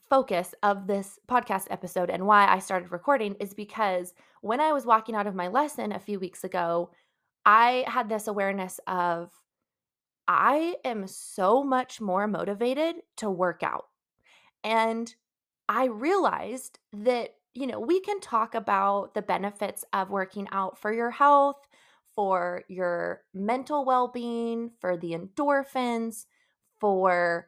focus 0.10 0.54
of 0.62 0.88
this 0.88 1.20
podcast 1.30 1.68
episode 1.70 2.10
and 2.10 2.28
why 2.28 2.46
I 2.46 2.60
started 2.60 2.92
recording 2.92 3.36
is 3.40 3.54
because 3.54 4.14
when 4.42 4.60
I 4.60 4.74
was 4.74 4.86
walking 4.86 5.16
out 5.16 5.26
of 5.26 5.36
my 5.36 5.48
lesson 5.48 5.94
a 5.94 6.00
few 6.00 6.20
weeks 6.20 6.44
ago, 6.44 6.92
I 7.46 7.86
had 7.88 8.10
this 8.10 8.28
awareness 8.28 8.80
of 8.88 9.32
I 10.28 10.76
am 10.84 11.08
so 11.08 11.64
much 11.64 12.00
more 12.00 12.28
motivated 12.28 12.96
to 13.18 13.30
work 13.30 13.64
out. 13.64 13.86
And 14.64 15.14
I 15.72 15.86
realized 15.86 16.80
that, 16.92 17.36
you 17.54 17.66
know, 17.66 17.80
we 17.80 18.02
can 18.02 18.20
talk 18.20 18.56
about 18.56 19.14
the 19.14 19.22
benefits 19.22 19.86
of 19.94 20.10
working 20.10 20.50
out 20.52 20.78
for 20.78 20.92
your 20.92 21.12
health, 21.12 21.66
for 22.14 22.64
your 22.68 23.22
mental 23.34 23.86
well 23.86 24.10
being, 24.10 24.72
for 24.82 24.98
the 24.98 25.14
endorphins, 25.14 26.26
for 26.78 27.48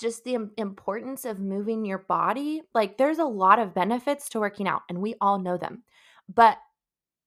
just 0.00 0.24
the 0.24 0.48
importance 0.56 1.26
of 1.26 1.40
moving 1.40 1.84
your 1.84 1.98
body. 1.98 2.62
Like, 2.72 2.96
there's 2.96 3.18
a 3.18 3.24
lot 3.24 3.58
of 3.58 3.74
benefits 3.74 4.30
to 4.30 4.40
working 4.40 4.66
out, 4.66 4.82
and 4.88 5.02
we 5.02 5.16
all 5.20 5.38
know 5.38 5.58
them. 5.58 5.82
But 6.26 6.56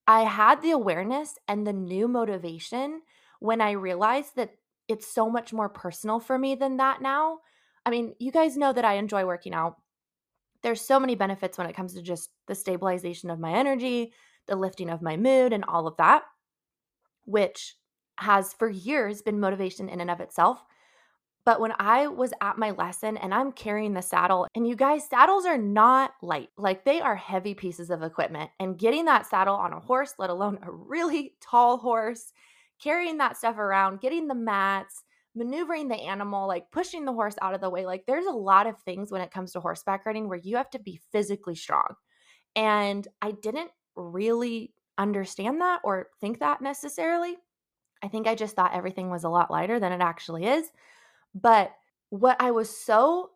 I 0.07 0.21
had 0.21 0.63
the 0.63 0.71
awareness 0.71 1.37
and 1.47 1.67
the 1.67 1.73
new 1.73 2.07
motivation 2.07 3.03
when 3.39 3.61
I 3.61 3.71
realized 3.71 4.35
that 4.37 4.55
it's 4.87 5.05
so 5.05 5.29
much 5.29 5.53
more 5.53 5.69
personal 5.69 6.19
for 6.19 6.39
me 6.39 6.55
than 6.55 6.77
that 6.77 6.99
now. 6.99 7.41
I 7.85 7.91
mean, 7.91 8.15
you 8.17 8.31
guys 8.31 8.57
know 8.57 8.73
that 8.73 8.85
I 8.85 8.95
enjoy 8.95 9.23
working 9.25 9.53
out. 9.53 9.77
There's 10.63 10.81
so 10.81 10.99
many 10.99 11.15
benefits 11.15 11.57
when 11.57 11.67
it 11.67 11.75
comes 11.75 11.93
to 11.93 12.01
just 12.01 12.29
the 12.47 12.55
stabilization 12.55 13.29
of 13.29 13.39
my 13.39 13.53
energy, 13.53 14.13
the 14.47 14.55
lifting 14.55 14.89
of 14.89 15.01
my 15.01 15.17
mood, 15.17 15.53
and 15.53 15.63
all 15.65 15.87
of 15.87 15.97
that, 15.97 16.23
which 17.25 17.75
has 18.17 18.53
for 18.53 18.69
years 18.69 19.21
been 19.21 19.39
motivation 19.39 19.89
in 19.89 20.01
and 20.01 20.11
of 20.11 20.19
itself. 20.19 20.63
But 21.43 21.59
when 21.59 21.73
I 21.79 22.05
was 22.07 22.33
at 22.39 22.59
my 22.59 22.69
lesson 22.71 23.17
and 23.17 23.33
I'm 23.33 23.51
carrying 23.51 23.93
the 23.93 24.01
saddle, 24.01 24.47
and 24.53 24.67
you 24.67 24.75
guys, 24.75 25.09
saddles 25.09 25.45
are 25.45 25.57
not 25.57 26.11
light. 26.21 26.49
Like 26.55 26.85
they 26.85 27.01
are 27.01 27.15
heavy 27.15 27.55
pieces 27.55 27.89
of 27.89 28.03
equipment. 28.03 28.51
And 28.59 28.77
getting 28.77 29.05
that 29.05 29.25
saddle 29.25 29.55
on 29.55 29.73
a 29.73 29.79
horse, 29.79 30.13
let 30.19 30.29
alone 30.29 30.59
a 30.61 30.71
really 30.71 31.33
tall 31.41 31.77
horse, 31.77 32.31
carrying 32.79 33.17
that 33.17 33.37
stuff 33.37 33.57
around, 33.57 34.01
getting 34.01 34.27
the 34.27 34.35
mats, 34.35 35.03
maneuvering 35.35 35.87
the 35.87 35.95
animal, 35.95 36.47
like 36.47 36.71
pushing 36.71 37.05
the 37.05 37.13
horse 37.13 37.35
out 37.41 37.53
of 37.53 37.61
the 37.61 37.69
way. 37.69 37.85
Like 37.85 38.05
there's 38.05 38.25
a 38.25 38.31
lot 38.31 38.67
of 38.67 38.79
things 38.79 39.11
when 39.11 39.21
it 39.21 39.31
comes 39.31 39.53
to 39.53 39.59
horseback 39.59 40.05
riding 40.05 40.27
where 40.27 40.37
you 40.37 40.57
have 40.57 40.69
to 40.71 40.79
be 40.79 41.01
physically 41.11 41.55
strong. 41.55 41.95
And 42.55 43.07
I 43.21 43.31
didn't 43.31 43.71
really 43.95 44.73
understand 44.97 45.61
that 45.61 45.81
or 45.83 46.07
think 46.19 46.39
that 46.39 46.61
necessarily. 46.61 47.37
I 48.03 48.07
think 48.07 48.27
I 48.27 48.35
just 48.35 48.55
thought 48.55 48.75
everything 48.75 49.09
was 49.09 49.23
a 49.23 49.29
lot 49.29 49.51
lighter 49.51 49.79
than 49.79 49.91
it 49.91 50.01
actually 50.01 50.45
is. 50.45 50.67
But 51.33 51.71
what 52.09 52.37
I 52.41 52.51
was 52.51 52.75
so 52.75 53.31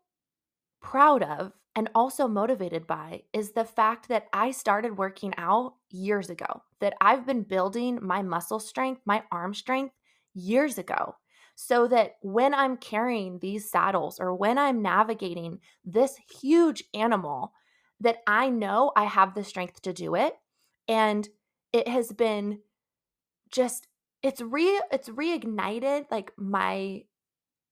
proud 0.81 1.23
of 1.23 1.53
and 1.75 1.89
also 1.93 2.27
motivated 2.27 2.87
by 2.87 3.23
is 3.33 3.51
the 3.51 3.65
fact 3.65 4.07
that 4.07 4.27
I 4.33 4.51
started 4.51 4.97
working 4.97 5.33
out 5.37 5.75
years 5.89 6.29
ago, 6.29 6.63
that 6.79 6.95
I've 7.01 7.25
been 7.25 7.43
building 7.43 7.99
my 8.01 8.21
muscle 8.21 8.59
strength, 8.59 9.01
my 9.05 9.23
arm 9.31 9.53
strength 9.53 9.93
years 10.33 10.77
ago. 10.77 11.15
So 11.55 11.87
that 11.87 12.17
when 12.21 12.53
I'm 12.53 12.75
carrying 12.77 13.39
these 13.39 13.69
saddles 13.69 14.19
or 14.19 14.35
when 14.35 14.57
I'm 14.57 14.81
navigating 14.81 15.59
this 15.85 16.17
huge 16.41 16.83
animal, 16.93 17.53
that 18.01 18.17
I 18.27 18.49
know 18.49 18.91
I 18.95 19.05
have 19.05 19.33
the 19.33 19.43
strength 19.43 19.81
to 19.83 19.93
do 19.93 20.15
it. 20.15 20.35
And 20.87 21.27
it 21.71 21.87
has 21.87 22.11
been 22.11 22.59
just 23.51 23.87
it's 24.21 24.41
re 24.41 24.81
it's 24.91 25.07
reignited 25.09 26.05
like 26.11 26.31
my 26.37 27.03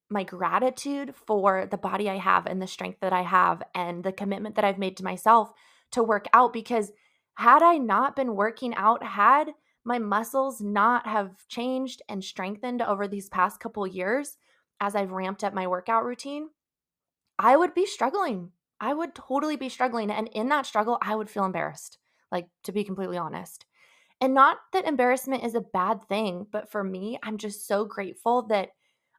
my 0.10 0.24
gratitude 0.24 1.13
for 1.16 1.66
the 1.66 1.78
body 1.78 2.10
I 2.10 2.18
have 2.18 2.46
and 2.46 2.62
the 2.62 2.68
strength 2.68 3.00
that 3.02 3.13
I 3.13 3.24
have 3.24 3.63
and 3.74 4.04
the 4.04 4.12
commitment 4.12 4.56
that 4.56 4.66
I've 4.66 4.78
made 4.78 4.98
to 4.98 5.04
myself 5.04 5.52
to 5.92 6.04
work 6.04 6.28
out 6.34 6.54
because 6.54 6.92
had 7.36 7.63
I 7.63 7.78
not 7.78 8.16
been 8.16 8.36
working 8.36 8.75
out, 8.75 9.04
had 9.04 9.54
my 9.86 10.00
muscles 10.00 10.62
not 10.62 11.08
have 11.08 11.48
changed 11.48 12.02
and 12.08 12.24
strengthened 12.24 12.82
over 12.82 13.08
these 13.08 13.30
past 13.30 13.60
couple 13.60 13.86
years 13.86 14.38
as 14.80 14.96
I've 14.96 15.12
ramped 15.12 15.44
up 15.44 15.54
my 15.54 15.68
workout 15.68 16.04
routine, 16.04 16.50
I 17.38 17.56
would 17.58 17.74
be 17.74 17.86
struggling. 17.86 18.52
I 18.80 18.94
would 18.94 19.16
totally 19.16 19.56
be 19.56 19.70
struggling. 19.70 20.12
And 20.12 20.28
in 20.30 20.50
that 20.50 20.66
struggle, 20.66 20.98
I 21.02 21.16
would 21.16 21.30
feel 21.30 21.46
embarrassed, 21.46 21.98
like 22.32 22.48
to 22.63 22.72
be 22.72 22.84
completely 22.84 23.18
honest. 23.18 23.66
And 24.20 24.34
not 24.34 24.58
that 24.72 24.86
embarrassment 24.86 25.44
is 25.44 25.56
a 25.56 25.62
bad 25.62 26.04
thing, 26.08 26.48
but 26.52 26.72
for 26.72 26.84
me, 26.84 27.18
I'm 27.24 27.38
just 27.38 27.68
so 27.68 27.86
grateful 27.86 28.44
that 28.44 28.70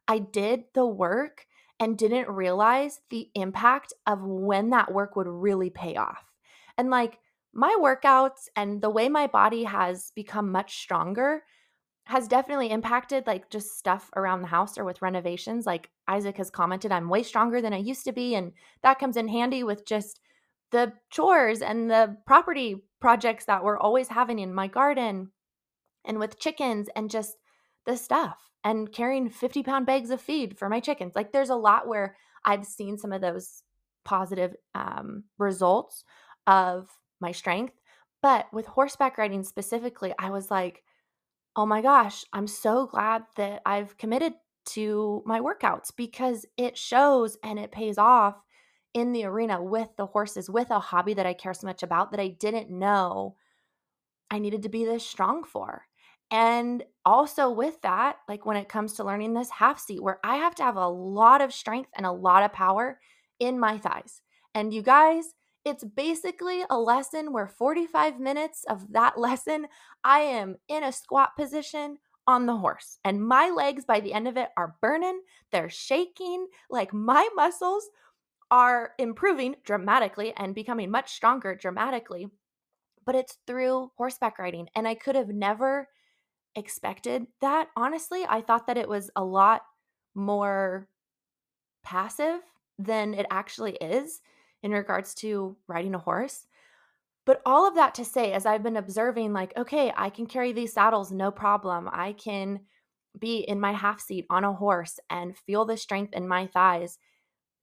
I 0.07 0.19
did 0.19 0.65
the 0.73 0.85
work 0.85 1.45
and 1.79 1.97
didn't 1.97 2.29
realize 2.29 3.01
the 3.09 3.29
impact 3.35 3.93
of 4.07 4.21
when 4.21 4.69
that 4.69 4.93
work 4.93 5.15
would 5.15 5.27
really 5.27 5.69
pay 5.69 5.95
off. 5.95 6.23
And 6.77 6.89
like 6.89 7.19
my 7.55 7.75
workouts 7.81 8.49
and 8.55 8.81
the 8.81 8.89
way 8.89 9.07
my 9.07 9.27
body 9.27 9.63
has 9.63 10.11
become 10.13 10.51
much 10.51 10.77
stronger 10.77 11.43
has 12.03 12.27
definitely 12.27 12.69
impacted 12.69 13.25
like 13.25 13.49
just 13.49 13.79
stuff 13.79 14.11
around 14.15 14.41
the 14.41 14.47
house 14.47 14.77
or 14.77 14.83
with 14.83 15.01
renovations. 15.01 15.65
Like 15.65 15.89
Isaac 16.07 16.37
has 16.37 16.51
commented, 16.51 16.91
I'm 16.91 17.09
way 17.09 17.23
stronger 17.23 17.61
than 17.61 17.73
I 17.73 17.77
used 17.77 18.03
to 18.05 18.11
be. 18.11 18.35
And 18.35 18.51
that 18.83 18.99
comes 18.99 19.17
in 19.17 19.27
handy 19.27 19.63
with 19.63 19.87
just 19.87 20.19
the 20.71 20.93
chores 21.09 21.61
and 21.61 21.89
the 21.89 22.17
property 22.27 22.83
projects 22.99 23.45
that 23.45 23.63
we're 23.63 23.79
always 23.79 24.09
having 24.09 24.39
in 24.39 24.53
my 24.53 24.67
garden 24.67 25.31
and 26.03 26.19
with 26.19 26.39
chickens 26.39 26.89
and 26.95 27.09
just 27.09 27.37
the 27.85 27.95
stuff 27.95 28.51
and 28.63 28.91
carrying 28.91 29.29
50 29.29 29.63
pound 29.63 29.85
bags 29.85 30.09
of 30.09 30.21
feed 30.21 30.57
for 30.57 30.67
my 30.69 30.79
chickens. 30.79 31.15
Like 31.15 31.31
there's 31.31 31.49
a 31.49 31.55
lot 31.55 31.87
where 31.87 32.17
I've 32.43 32.65
seen 32.65 32.97
some 32.97 33.13
of 33.13 33.21
those 33.21 33.63
positive 34.03 34.55
um, 34.75 35.23
results 35.39 36.03
of 36.45 36.89
my 37.19 37.31
strength. 37.31 37.73
But 38.21 38.51
with 38.53 38.65
horseback 38.65 39.17
riding 39.17 39.43
specifically, 39.43 40.13
I 40.17 40.29
was 40.29 40.49
like, 40.49 40.83
oh 41.55 41.65
my 41.65 41.81
gosh, 41.81 42.25
I'm 42.33 42.47
so 42.47 42.87
glad 42.87 43.23
that 43.37 43.61
I've 43.65 43.97
committed 43.97 44.33
to 44.67 45.21
my 45.25 45.39
workouts 45.39 45.91
because 45.95 46.45
it 46.57 46.77
shows 46.77 47.37
and 47.43 47.59
it 47.59 47.71
pays 47.71 47.97
off 47.97 48.35
in 48.93 49.11
the 49.11 49.25
arena 49.25 49.61
with 49.61 49.89
the 49.97 50.07
horses, 50.07 50.49
with 50.49 50.71
a 50.71 50.79
hobby 50.79 51.13
that 51.13 51.25
I 51.25 51.33
care 51.33 51.53
so 51.53 51.67
much 51.67 51.83
about 51.83 52.11
that 52.11 52.19
I 52.19 52.29
didn't 52.29 52.71
know 52.71 53.35
I 54.31 54.39
needed 54.39 54.63
to 54.63 54.69
be 54.69 54.85
this 54.85 55.05
strong 55.05 55.43
for. 55.43 55.83
And 56.31 56.83
also 57.05 57.51
with 57.51 57.81
that, 57.81 58.17
like 58.27 58.45
when 58.45 58.57
it 58.57 58.69
comes 58.69 58.93
to 58.93 59.03
learning 59.03 59.33
this 59.33 59.49
half 59.49 59.79
seat, 59.79 60.01
where 60.01 60.19
I 60.23 60.37
have 60.37 60.55
to 60.55 60.63
have 60.63 60.77
a 60.77 60.87
lot 60.87 61.41
of 61.41 61.53
strength 61.53 61.91
and 61.95 62.05
a 62.05 62.11
lot 62.11 62.43
of 62.43 62.53
power 62.53 62.99
in 63.39 63.59
my 63.59 63.77
thighs. 63.77 64.21
And 64.53 64.73
you 64.73 64.81
guys, 64.81 65.35
it's 65.65 65.83
basically 65.83 66.63
a 66.69 66.79
lesson 66.79 67.33
where 67.33 67.47
45 67.47 68.19
minutes 68.19 68.63
of 68.69 68.93
that 68.93 69.17
lesson, 69.19 69.67
I 70.03 70.19
am 70.19 70.57
in 70.67 70.83
a 70.83 70.91
squat 70.91 71.35
position 71.35 71.97
on 72.27 72.45
the 72.45 72.55
horse. 72.55 72.99
And 73.03 73.27
my 73.27 73.49
legs 73.49 73.85
by 73.85 73.99
the 73.99 74.13
end 74.13 74.27
of 74.27 74.37
it 74.37 74.49
are 74.57 74.75
burning, 74.81 75.21
they're 75.51 75.69
shaking, 75.69 76.47
like 76.69 76.93
my 76.93 77.27
muscles 77.35 77.89
are 78.49 78.91
improving 78.99 79.55
dramatically 79.63 80.33
and 80.37 80.55
becoming 80.55 80.89
much 80.89 81.11
stronger 81.13 81.55
dramatically. 81.55 82.27
But 83.05 83.15
it's 83.15 83.37
through 83.45 83.91
horseback 83.97 84.39
riding. 84.39 84.69
And 84.75 84.87
I 84.87 84.95
could 84.95 85.15
have 85.15 85.29
never 85.29 85.87
expected 86.55 87.27
that. 87.41 87.69
Honestly, 87.75 88.25
I 88.27 88.41
thought 88.41 88.67
that 88.67 88.77
it 88.77 88.89
was 88.89 89.11
a 89.15 89.23
lot 89.23 89.61
more 90.15 90.87
passive 91.83 92.39
than 92.79 93.13
it 93.13 93.27
actually 93.29 93.75
is 93.75 94.21
in 94.65 94.71
regards 94.71 95.13
to 95.15 95.55
riding 95.67 95.95
a 95.95 95.99
horse. 95.99 96.47
But 97.25 97.41
all 97.45 97.65
of 97.67 97.75
that 97.75 97.95
to 97.95 98.05
say, 98.05 98.33
as 98.33 98.45
I've 98.45 98.63
been 98.63 98.75
observing, 98.75 99.31
like, 99.31 99.55
okay, 99.55 99.93
I 99.95 100.09
can 100.09 100.25
carry 100.25 100.51
these 100.51 100.73
saddles 100.73 101.11
no 101.11 101.31
problem. 101.31 101.89
I 101.91 102.11
can 102.13 102.59
be 103.17 103.37
in 103.37 103.59
my 103.59 103.71
half 103.71 104.01
seat 104.01 104.25
on 104.29 104.43
a 104.43 104.51
horse 104.51 104.99
and 105.09 105.37
feel 105.37 105.63
the 105.63 105.77
strength 105.77 106.13
in 106.13 106.27
my 106.27 106.47
thighs. 106.47 106.97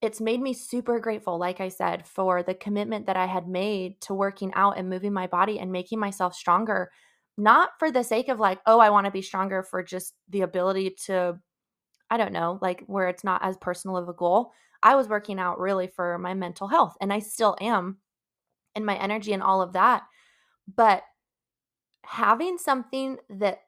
It's 0.01 0.21
made 0.21 0.41
me 0.41 0.55
super 0.55 0.99
grateful, 0.99 1.39
like 1.39 1.61
I 1.61 1.69
said, 1.69 2.07
for 2.07 2.43
the 2.43 2.55
commitment 2.55 3.07
that 3.07 3.17
I 3.17 3.27
had 3.27 3.47
made 3.47 4.01
to 4.03 4.15
working 4.15 4.53
out 4.55 4.79
and 4.79 4.89
moving 4.89 5.13
my 5.13 5.27
body 5.27 5.61
and 5.61 5.71
making 5.71 5.99
myself 5.99 6.35
stronger 6.35 6.91
not 7.39 7.71
for 7.79 7.91
the 7.91 8.05
sake 8.05 8.29
of 8.29 8.39
like, 8.39 8.61
oh, 8.67 8.79
I 8.79 8.91
want 8.91 9.07
to 9.07 9.13
be 9.13 9.23
stronger 9.23 9.63
for 9.63 9.83
just 9.83 10.15
the 10.29 10.43
ability 10.43 10.97
to, 11.07 11.39
I 12.11 12.17
don't 12.17 12.33
know, 12.33 12.59
like 12.61 12.85
where 12.87 13.09
it's 13.09 13.25
not 13.25 13.43
as 13.45 13.57
personal 13.57 13.97
of 13.97 14.09
a 14.09 14.13
goal. 14.13 14.53
I 14.83 14.95
was 14.97 15.09
working 15.09 15.39
out 15.39 15.59
really 15.59 15.87
for 15.87 16.19
my 16.19 16.35
mental 16.35 16.69
health 16.69 16.97
and 17.01 17.13
I 17.13 17.21
still 17.21 17.57
am 17.61 17.99
and 18.75 18.87
my 18.87 18.97
energy 18.97 19.33
and 19.33 19.43
all 19.43 19.63
of 19.63 19.75
that. 19.75 20.03
But 20.75 21.03
having 22.05 22.59
something 22.59 23.19
that 23.31 23.61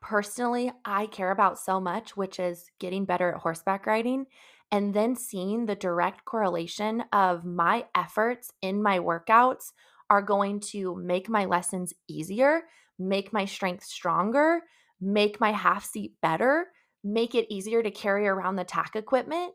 personally 0.00 0.70
I 0.84 1.06
care 1.06 1.30
about 1.30 1.58
so 1.58 1.80
much, 1.80 2.16
which 2.16 2.38
is 2.38 2.66
getting 2.78 3.04
better 3.04 3.32
at 3.32 3.40
horseback 3.40 3.86
riding, 3.86 4.26
and 4.70 4.92
then 4.92 5.16
seeing 5.16 5.66
the 5.66 5.74
direct 5.74 6.24
correlation 6.24 7.04
of 7.12 7.44
my 7.44 7.86
efforts 7.94 8.50
in 8.60 8.82
my 8.82 8.98
workouts 8.98 9.72
are 10.10 10.22
going 10.22 10.60
to 10.60 10.94
make 10.96 11.28
my 11.28 11.44
lessons 11.44 11.94
easier 12.08 12.64
make 12.98 13.32
my 13.32 13.44
strength 13.44 13.84
stronger, 13.84 14.62
make 15.00 15.40
my 15.40 15.52
half 15.52 15.84
seat 15.84 16.12
better, 16.22 16.66
make 17.02 17.34
it 17.34 17.52
easier 17.52 17.82
to 17.82 17.90
carry 17.90 18.26
around 18.26 18.56
the 18.56 18.64
tack 18.64 18.96
equipment. 18.96 19.52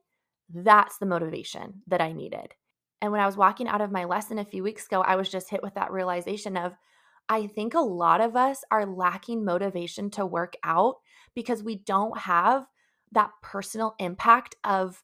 That's 0.54 0.98
the 0.98 1.06
motivation 1.06 1.82
that 1.88 2.02
I 2.02 2.12
needed. 2.12 2.56
And 3.02 3.12
when 3.12 3.22
I 3.22 3.26
was 3.26 3.38
walking 3.38 3.68
out 3.68 3.82
of 3.82 3.92
my 3.92 4.06
lesson 4.06 4.40
a 4.40 4.46
few 4.46 4.64
weeks 4.64 4.86
ago, 4.86 5.02
I 5.02 5.16
was 5.16 5.30
just 5.30 5.50
hit 5.50 5.64
with 5.64 5.76
that 5.76 5.92
realization 5.92 6.58
of 6.58 6.74
I 7.30 7.48
think 7.48 7.76
a 7.76 7.80
lot 7.80 8.22
of 8.22 8.36
us 8.36 8.64
are 8.72 8.86
lacking 8.86 9.46
motivation 9.46 10.10
to 10.12 10.26
work 10.26 10.56
out 10.64 10.96
because 11.36 11.64
we 11.64 11.76
don't 11.76 12.18
have 12.18 12.66
that 13.12 13.30
personal 13.42 13.96
impact 14.00 14.56
of 14.64 15.04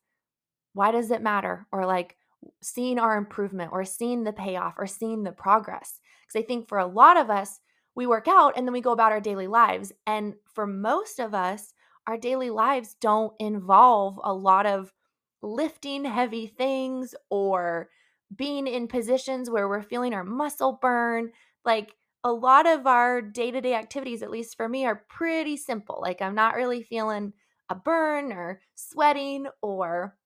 why 0.74 0.92
does 0.92 1.12
it 1.12 1.22
matter? 1.22 1.68
Or 1.72 1.86
like 1.86 2.18
seeing 2.62 3.00
our 3.00 3.18
improvement 3.18 3.72
or 3.72 3.86
seeing 3.86 4.24
the 4.24 4.34
payoff 4.34 4.76
or 4.78 4.88
seeing 4.88 5.24
the 5.24 5.32
progress. 5.32 6.02
Because 6.22 6.44
I 6.44 6.46
think 6.46 6.68
for 6.68 6.80
a 6.80 6.88
lot 6.88 7.18
of 7.18 7.30
us, 7.30 7.60
we 7.96 8.08
work 8.08 8.28
out 8.28 8.54
and 8.58 8.68
then 8.68 8.74
we 8.74 8.82
go 8.82 8.92
about 8.92 9.12
our 9.12 9.22
daily 9.22 9.48
lives. 9.48 9.94
And 10.06 10.34
for 10.54 10.68
most 10.68 11.20
of 11.20 11.34
us, 11.34 11.74
our 12.08 12.18
daily 12.18 12.50
lives 12.50 12.96
don't 13.00 13.34
involve 13.40 14.20
a 14.24 14.34
lot 14.34 14.66
of 14.66 14.92
lifting 15.46 16.06
heavy 16.06 16.48
things 16.48 17.16
or 17.30 17.90
being 18.36 18.68
in 18.68 18.88
positions 18.88 19.50
where 19.50 19.68
we're 19.70 19.82
feeling 19.82 20.14
our 20.14 20.24
muscle 20.24 20.80
burn. 20.82 21.32
Like 21.64 21.96
a 22.24 22.32
lot 22.32 22.68
of 22.68 22.88
our 22.88 23.22
day 23.22 23.52
to 23.52 23.62
day 23.62 23.76
activities, 23.76 24.24
at 24.24 24.32
least 24.32 24.58
for 24.58 24.68
me, 24.68 24.86
are 24.86 25.06
pretty 25.10 25.58
simple. 25.58 26.00
Like 26.02 26.22
I'm 26.22 26.36
not 26.36 26.56
really 26.56 26.84
feeling 26.84 27.34
a 27.70 27.76
burn 27.76 28.32
or 28.32 28.62
sweating 28.76 29.48
or 29.62 30.18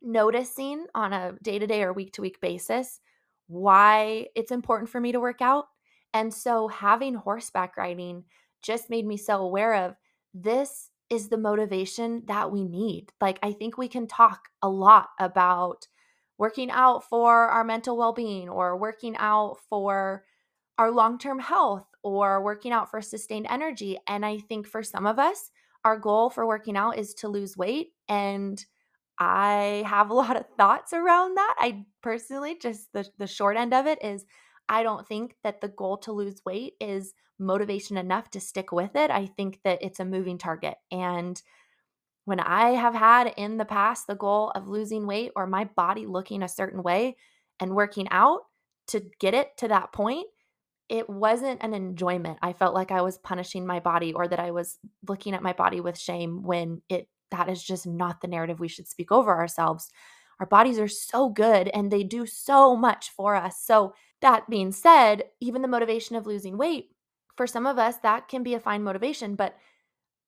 noticing 0.00 0.86
on 0.94 1.12
a 1.12 1.32
day 1.42 1.58
to 1.58 1.66
day 1.66 1.82
or 1.82 1.92
week 1.92 2.12
to 2.14 2.22
week 2.22 2.40
basis 2.40 3.00
why 3.46 4.26
it's 4.34 4.50
important 4.50 4.88
for 4.88 5.00
me 5.00 5.12
to 5.12 5.20
work 5.20 5.42
out. 5.42 5.66
And 6.14 6.32
so 6.32 6.68
having 6.68 7.14
horseback 7.14 7.76
riding 7.76 8.24
just 8.62 8.88
made 8.88 9.06
me 9.06 9.16
so 9.16 9.42
aware 9.42 9.74
of 9.74 9.96
this 10.32 10.90
is 11.12 11.28
the 11.28 11.36
motivation 11.36 12.22
that 12.26 12.50
we 12.50 12.64
need. 12.64 13.12
Like, 13.20 13.38
I 13.42 13.52
think 13.52 13.76
we 13.76 13.86
can 13.86 14.06
talk 14.06 14.48
a 14.62 14.68
lot 14.68 15.10
about 15.20 15.86
working 16.38 16.70
out 16.70 17.04
for 17.04 17.48
our 17.48 17.64
mental 17.64 17.98
well 17.98 18.14
being 18.14 18.48
or 18.48 18.78
working 18.78 19.14
out 19.18 19.58
for 19.68 20.24
our 20.78 20.90
long 20.90 21.18
term 21.18 21.38
health 21.38 21.86
or 22.02 22.42
working 22.42 22.72
out 22.72 22.90
for 22.90 23.02
sustained 23.02 23.46
energy. 23.50 23.98
And 24.08 24.24
I 24.24 24.38
think 24.38 24.66
for 24.66 24.82
some 24.82 25.06
of 25.06 25.18
us, 25.18 25.50
our 25.84 25.98
goal 25.98 26.30
for 26.30 26.46
working 26.46 26.78
out 26.78 26.96
is 26.96 27.12
to 27.16 27.28
lose 27.28 27.58
weight. 27.58 27.92
And 28.08 28.64
I 29.18 29.84
have 29.86 30.08
a 30.08 30.14
lot 30.22 30.36
of 30.36 30.46
thoughts 30.56 30.94
around 30.94 31.34
that. 31.34 31.54
I 31.58 31.84
personally, 32.02 32.56
just 32.58 32.90
the, 32.94 33.06
the 33.18 33.26
short 33.26 33.58
end 33.58 33.74
of 33.74 33.86
it 33.86 34.02
is 34.02 34.24
I 34.66 34.82
don't 34.82 35.06
think 35.06 35.36
that 35.44 35.60
the 35.60 35.68
goal 35.68 35.98
to 35.98 36.12
lose 36.12 36.40
weight 36.46 36.72
is 36.80 37.12
motivation 37.42 37.96
enough 37.96 38.30
to 38.30 38.40
stick 38.40 38.72
with 38.72 38.96
it. 38.96 39.10
I 39.10 39.26
think 39.26 39.60
that 39.64 39.82
it's 39.82 40.00
a 40.00 40.04
moving 40.04 40.38
target. 40.38 40.74
And 40.90 41.40
when 42.24 42.40
I 42.40 42.70
have 42.70 42.94
had 42.94 43.34
in 43.36 43.56
the 43.56 43.64
past 43.64 44.06
the 44.06 44.14
goal 44.14 44.50
of 44.50 44.68
losing 44.68 45.06
weight 45.06 45.32
or 45.34 45.46
my 45.46 45.64
body 45.64 46.06
looking 46.06 46.42
a 46.42 46.48
certain 46.48 46.82
way 46.82 47.16
and 47.58 47.74
working 47.74 48.08
out 48.10 48.40
to 48.88 49.02
get 49.18 49.34
it 49.34 49.56
to 49.58 49.68
that 49.68 49.92
point, 49.92 50.26
it 50.88 51.08
wasn't 51.08 51.62
an 51.62 51.74
enjoyment. 51.74 52.38
I 52.42 52.52
felt 52.52 52.74
like 52.74 52.90
I 52.90 53.02
was 53.02 53.18
punishing 53.18 53.66
my 53.66 53.80
body 53.80 54.12
or 54.12 54.28
that 54.28 54.38
I 54.38 54.50
was 54.50 54.78
looking 55.08 55.34
at 55.34 55.42
my 55.42 55.52
body 55.52 55.80
with 55.80 55.98
shame 55.98 56.42
when 56.42 56.82
it 56.88 57.08
that 57.30 57.48
is 57.48 57.62
just 57.62 57.86
not 57.86 58.20
the 58.20 58.28
narrative 58.28 58.60
we 58.60 58.68
should 58.68 58.86
speak 58.86 59.10
over 59.10 59.34
ourselves. 59.34 59.90
Our 60.38 60.46
bodies 60.46 60.78
are 60.78 60.88
so 60.88 61.28
good 61.30 61.68
and 61.68 61.90
they 61.90 62.02
do 62.02 62.26
so 62.26 62.76
much 62.76 63.10
for 63.10 63.34
us. 63.34 63.62
So, 63.62 63.94
that 64.20 64.48
being 64.48 64.70
said, 64.70 65.24
even 65.40 65.62
the 65.62 65.68
motivation 65.68 66.14
of 66.14 66.26
losing 66.26 66.56
weight, 66.56 66.90
for 67.36 67.46
some 67.46 67.66
of 67.66 67.78
us, 67.78 67.96
that 67.98 68.28
can 68.28 68.42
be 68.42 68.54
a 68.54 68.60
fine 68.60 68.82
motivation. 68.82 69.34
But 69.34 69.56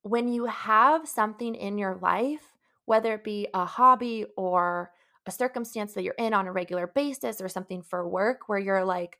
when 0.02 0.28
you 0.28 0.46
have 0.46 1.08
something 1.08 1.54
in 1.54 1.78
your 1.78 1.96
life, 1.96 2.52
whether 2.84 3.14
it 3.14 3.24
be 3.24 3.48
a 3.54 3.64
hobby 3.64 4.26
or 4.36 4.92
a 5.26 5.30
circumstance 5.30 5.94
that 5.94 6.02
you're 6.02 6.14
in 6.18 6.34
on 6.34 6.46
a 6.46 6.52
regular 6.52 6.86
basis 6.86 7.40
or 7.40 7.48
something 7.48 7.82
for 7.82 8.06
work 8.08 8.48
where 8.48 8.58
you're 8.58 8.84
like, 8.84 9.18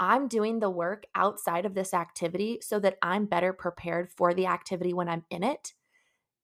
I'm 0.00 0.26
doing 0.26 0.58
the 0.58 0.70
work 0.70 1.04
outside 1.14 1.64
of 1.64 1.74
this 1.74 1.94
activity 1.94 2.58
so 2.60 2.80
that 2.80 2.98
I'm 3.00 3.26
better 3.26 3.52
prepared 3.52 4.10
for 4.10 4.34
the 4.34 4.46
activity 4.46 4.92
when 4.92 5.08
I'm 5.08 5.24
in 5.30 5.44
it 5.44 5.74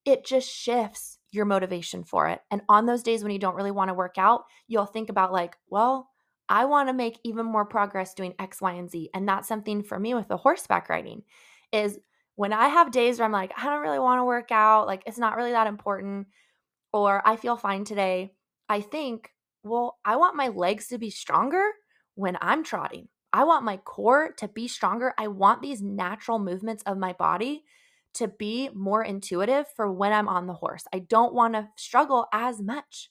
it 0.05 0.25
just 0.25 0.49
shifts 0.49 1.19
your 1.31 1.45
motivation 1.45 2.05
for 2.05 2.29
it. 2.29 2.41
And 2.51 2.63
on 2.69 2.87
those 2.87 3.03
days 3.03 3.23
when 3.23 3.33
you 3.33 3.39
don't 3.39 3.55
really 3.55 3.71
want 3.71 3.89
to 3.89 3.95
work 3.95 4.17
out, 4.19 4.45
you'll 4.67 4.87
think 4.87 5.11
about, 5.11 5.33
like, 5.33 5.57
well, 5.69 6.10
I 6.51 6.67
want 6.67 6.91
to 6.91 6.93
make 6.93 7.19
even 7.25 7.47
more 7.47 7.65
progress 7.65 8.15
doing 8.15 8.35
X, 8.39 8.61
Y, 8.61 8.73
and 8.75 8.91
Z. 8.91 9.11
And 9.15 9.29
that's 9.29 9.49
something 9.49 9.83
for 9.83 9.99
me 9.99 10.15
with 10.15 10.29
the 10.29 10.37
horseback 10.37 10.91
riding 10.91 11.23
is 11.73 11.99
when 12.37 12.53
I 12.53 12.69
have 12.69 12.91
days 12.93 13.19
where 13.19 13.27
I'm 13.27 13.33
like, 13.33 13.53
I 13.57 13.65
don't 13.67 13.83
really 13.83 13.99
want 14.01 14.21
to 14.21 14.25
work 14.25 14.51
out, 14.53 14.87
like, 14.87 15.05
it's 15.07 15.19
not 15.19 15.37
really 15.37 15.53
that 15.53 15.69
important, 15.69 16.27
or 16.93 17.23
I 17.27 17.37
feel 17.37 17.57
fine 17.57 17.85
today. 17.85 18.35
I 18.69 18.81
think, 18.81 19.31
well, 19.63 19.99
I 20.05 20.17
want 20.17 20.37
my 20.37 20.49
legs 20.49 20.89
to 20.89 20.99
be 20.99 21.11
stronger 21.11 21.63
when 22.15 22.39
I'm 22.41 22.65
trotting. 22.65 23.09
I 23.33 23.45
want 23.45 23.65
my 23.65 23.77
core 23.79 24.33
to 24.39 24.49
be 24.49 24.69
stronger. 24.69 25.15
I 25.19 25.29
want 25.29 25.63
these 25.63 25.83
natural 25.83 26.39
movements 26.39 26.83
of 26.85 26.99
my 26.99 27.13
body 27.13 27.65
to 28.15 28.27
be 28.27 28.71
more 28.75 29.05
intuitive 29.05 29.67
for 29.77 29.93
when 29.93 30.13
I'm 30.13 30.29
on 30.29 30.47
the 30.47 30.55
horse. 30.55 30.85
I 30.93 30.99
don't 31.01 31.35
want 31.35 31.55
to 31.55 31.69
struggle 31.77 32.27
as 32.33 32.61
much. 32.61 33.11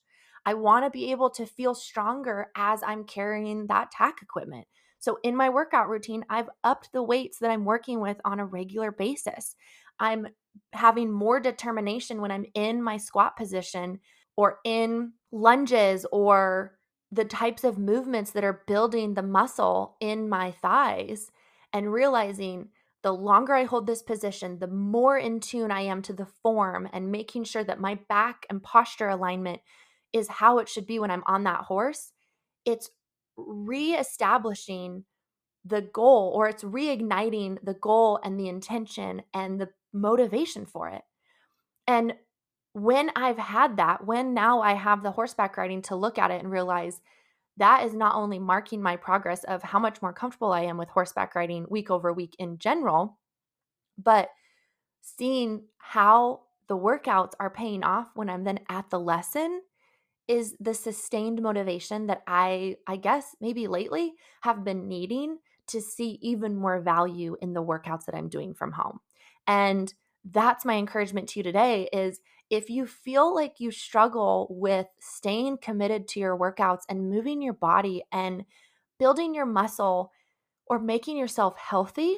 I 0.50 0.56
want 0.56 0.84
to 0.84 0.90
be 0.90 1.12
able 1.12 1.30
to 1.32 1.46
feel 1.46 1.76
stronger 1.76 2.48
as 2.56 2.82
I'm 2.82 3.04
carrying 3.04 3.68
that 3.68 3.92
tack 3.92 4.24
equipment. 4.24 4.66
So, 4.98 5.20
in 5.22 5.36
my 5.36 5.48
workout 5.50 5.90
routine, 5.90 6.26
I've 6.28 6.50
upped 6.64 6.92
the 6.92 7.04
weights 7.04 7.38
that 7.38 7.52
I'm 7.52 7.66
working 7.66 8.02
with 8.02 8.20
on 8.26 8.40
a 8.40 8.46
regular 8.48 8.92
basis. 8.92 9.56
I'm 10.00 10.28
having 10.74 11.12
more 11.12 11.40
determination 11.40 12.20
when 12.20 12.32
I'm 12.32 12.48
in 12.56 12.82
my 12.82 12.98
squat 12.98 13.38
position 13.38 14.00
or 14.36 14.58
in 14.66 15.14
lunges 15.32 16.04
or 16.12 16.80
the 17.12 17.26
types 17.26 17.64
of 17.64 17.78
movements 17.78 18.32
that 18.32 18.44
are 18.44 18.64
building 18.66 19.14
the 19.14 19.22
muscle 19.22 19.98
in 20.00 20.30
my 20.30 20.50
thighs 20.50 21.30
and 21.74 21.94
realizing 21.94 22.70
the 23.04 23.14
longer 23.14 23.54
I 23.54 23.66
hold 23.66 23.86
this 23.86 24.02
position, 24.02 24.58
the 24.58 24.68
more 24.68 25.16
in 25.16 25.42
tune 25.42 25.70
I 25.70 25.82
am 25.82 26.02
to 26.02 26.14
the 26.14 26.26
form 26.42 26.90
and 26.92 27.12
making 27.12 27.44
sure 27.44 27.64
that 27.66 27.80
my 27.80 28.00
back 28.10 28.48
and 28.50 28.64
posture 28.64 29.10
alignment 29.10 29.62
is 30.14 30.28
how 30.28 30.60
it 30.60 30.70
should 30.70 30.86
be 30.86 31.00
when 31.00 31.12
I'm 31.12 31.24
on 31.26 31.44
that 31.44 31.62
horse. 31.62 32.12
It's 32.66 32.90
reestablishing 33.38 35.06
the 35.66 35.82
goal 35.82 36.32
or 36.36 36.48
it's 36.48 36.64
reigniting 36.64 37.58
the 37.64 37.74
goal 37.74 38.20
and 38.24 38.40
the 38.40 38.48
intention 38.48 39.22
and 39.34 39.60
the 39.60 39.70
motivation 39.94 40.66
for 40.66 40.90
it. 40.90 41.02
And 41.88 42.14
when 42.74 43.12
I've 43.16 43.38
had 43.38 43.78
that, 43.78 44.06
when 44.06 44.34
now 44.34 44.62
I 44.62 44.74
have 44.74 45.04
the 45.04 45.12
horseback 45.12 45.58
riding 45.58 45.82
to 45.84 45.96
look 45.96 46.18
at 46.18 46.32
it 46.32 46.42
and 46.42 46.52
realize 46.52 47.02
that 47.58 47.86
is 47.86 47.94
not 47.94 48.16
only 48.16 48.40
marking 48.40 48.82
my 48.82 48.96
progress 48.96 49.44
of 49.44 49.62
how 49.62 49.80
much 49.80 50.02
more 50.02 50.14
comfortable 50.14 50.54
I 50.54 50.62
am 50.62 50.78
with 50.78 50.90
horseback 50.90 51.36
riding 51.36 51.66
week 51.70 51.92
over 51.92 52.14
week 52.14 52.36
in 52.40 52.58
general, 52.58 53.18
but 53.98 54.30
seeing 55.02 55.64
how 55.78 56.42
the 56.68 56.78
workouts 56.78 57.34
are 57.40 57.50
paying 57.50 57.84
off 57.84 58.12
when 58.14 58.30
I'm 58.30 58.44
then 58.44 58.60
at 58.70 58.90
the 58.90 59.00
lesson 59.00 59.62
is 60.30 60.56
the 60.60 60.76
sustained 60.76 61.42
motivation 61.42 62.06
that 62.08 62.22
I 62.28 62.78
I 62.88 62.96
guess 62.96 63.36
maybe 63.42 63.68
lately 63.68 64.14
have 64.42 64.64
been 64.64 64.88
needing 64.88 65.40
to 65.68 65.82
see 65.82 66.20
even 66.22 66.56
more 66.56 66.80
value 66.80 67.36
in 67.42 67.54
the 67.54 67.64
workouts 67.64 68.06
that 68.06 68.16
I'm 68.16 68.30
doing 68.30 68.54
from 68.54 68.72
home. 68.72 69.00
And 69.48 69.94
that's 70.24 70.66
my 70.66 70.76
encouragement 70.76 71.30
to 71.30 71.40
you 71.40 71.44
today 71.44 71.90
is 71.92 72.22
if 72.50 72.70
you 72.70 72.86
feel 72.86 73.34
like 73.34 73.60
you 73.60 73.72
struggle 73.72 74.48
with 74.52 74.88
staying 75.00 75.58
committed 75.58 76.08
to 76.10 76.20
your 76.20 76.38
workouts 76.38 76.84
and 76.88 77.10
moving 77.10 77.42
your 77.42 77.54
body 77.54 78.04
and 78.12 78.46
building 79.00 79.34
your 79.34 79.46
muscle 79.46 80.12
or 80.68 80.80
making 80.80 81.18
yourself 81.18 81.58
healthy, 81.58 82.18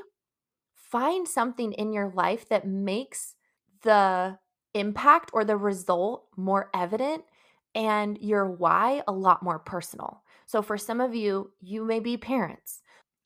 find 0.74 1.28
something 1.28 1.71
in 1.74 1.93
your 1.93 2.12
life 2.13 2.47
that 2.50 2.67
makes 2.67 3.36
the 3.84 4.38
impact 4.74 5.30
or 5.34 5.45
the 5.45 5.58
result 5.58 6.28
more 6.36 6.69
evident 6.74 7.24
and 7.76 8.18
your 8.20 8.50
why 8.50 9.02
a 9.08 9.12
lot 9.12 9.44
more 9.44 9.60
personal. 9.60 10.24
So, 10.46 10.62
for 10.62 10.78
some 10.78 11.00
of 11.00 11.16
you, 11.16 11.52
you 11.62 11.86
may 11.86 12.00
be 12.00 12.18
parents. 12.18 12.82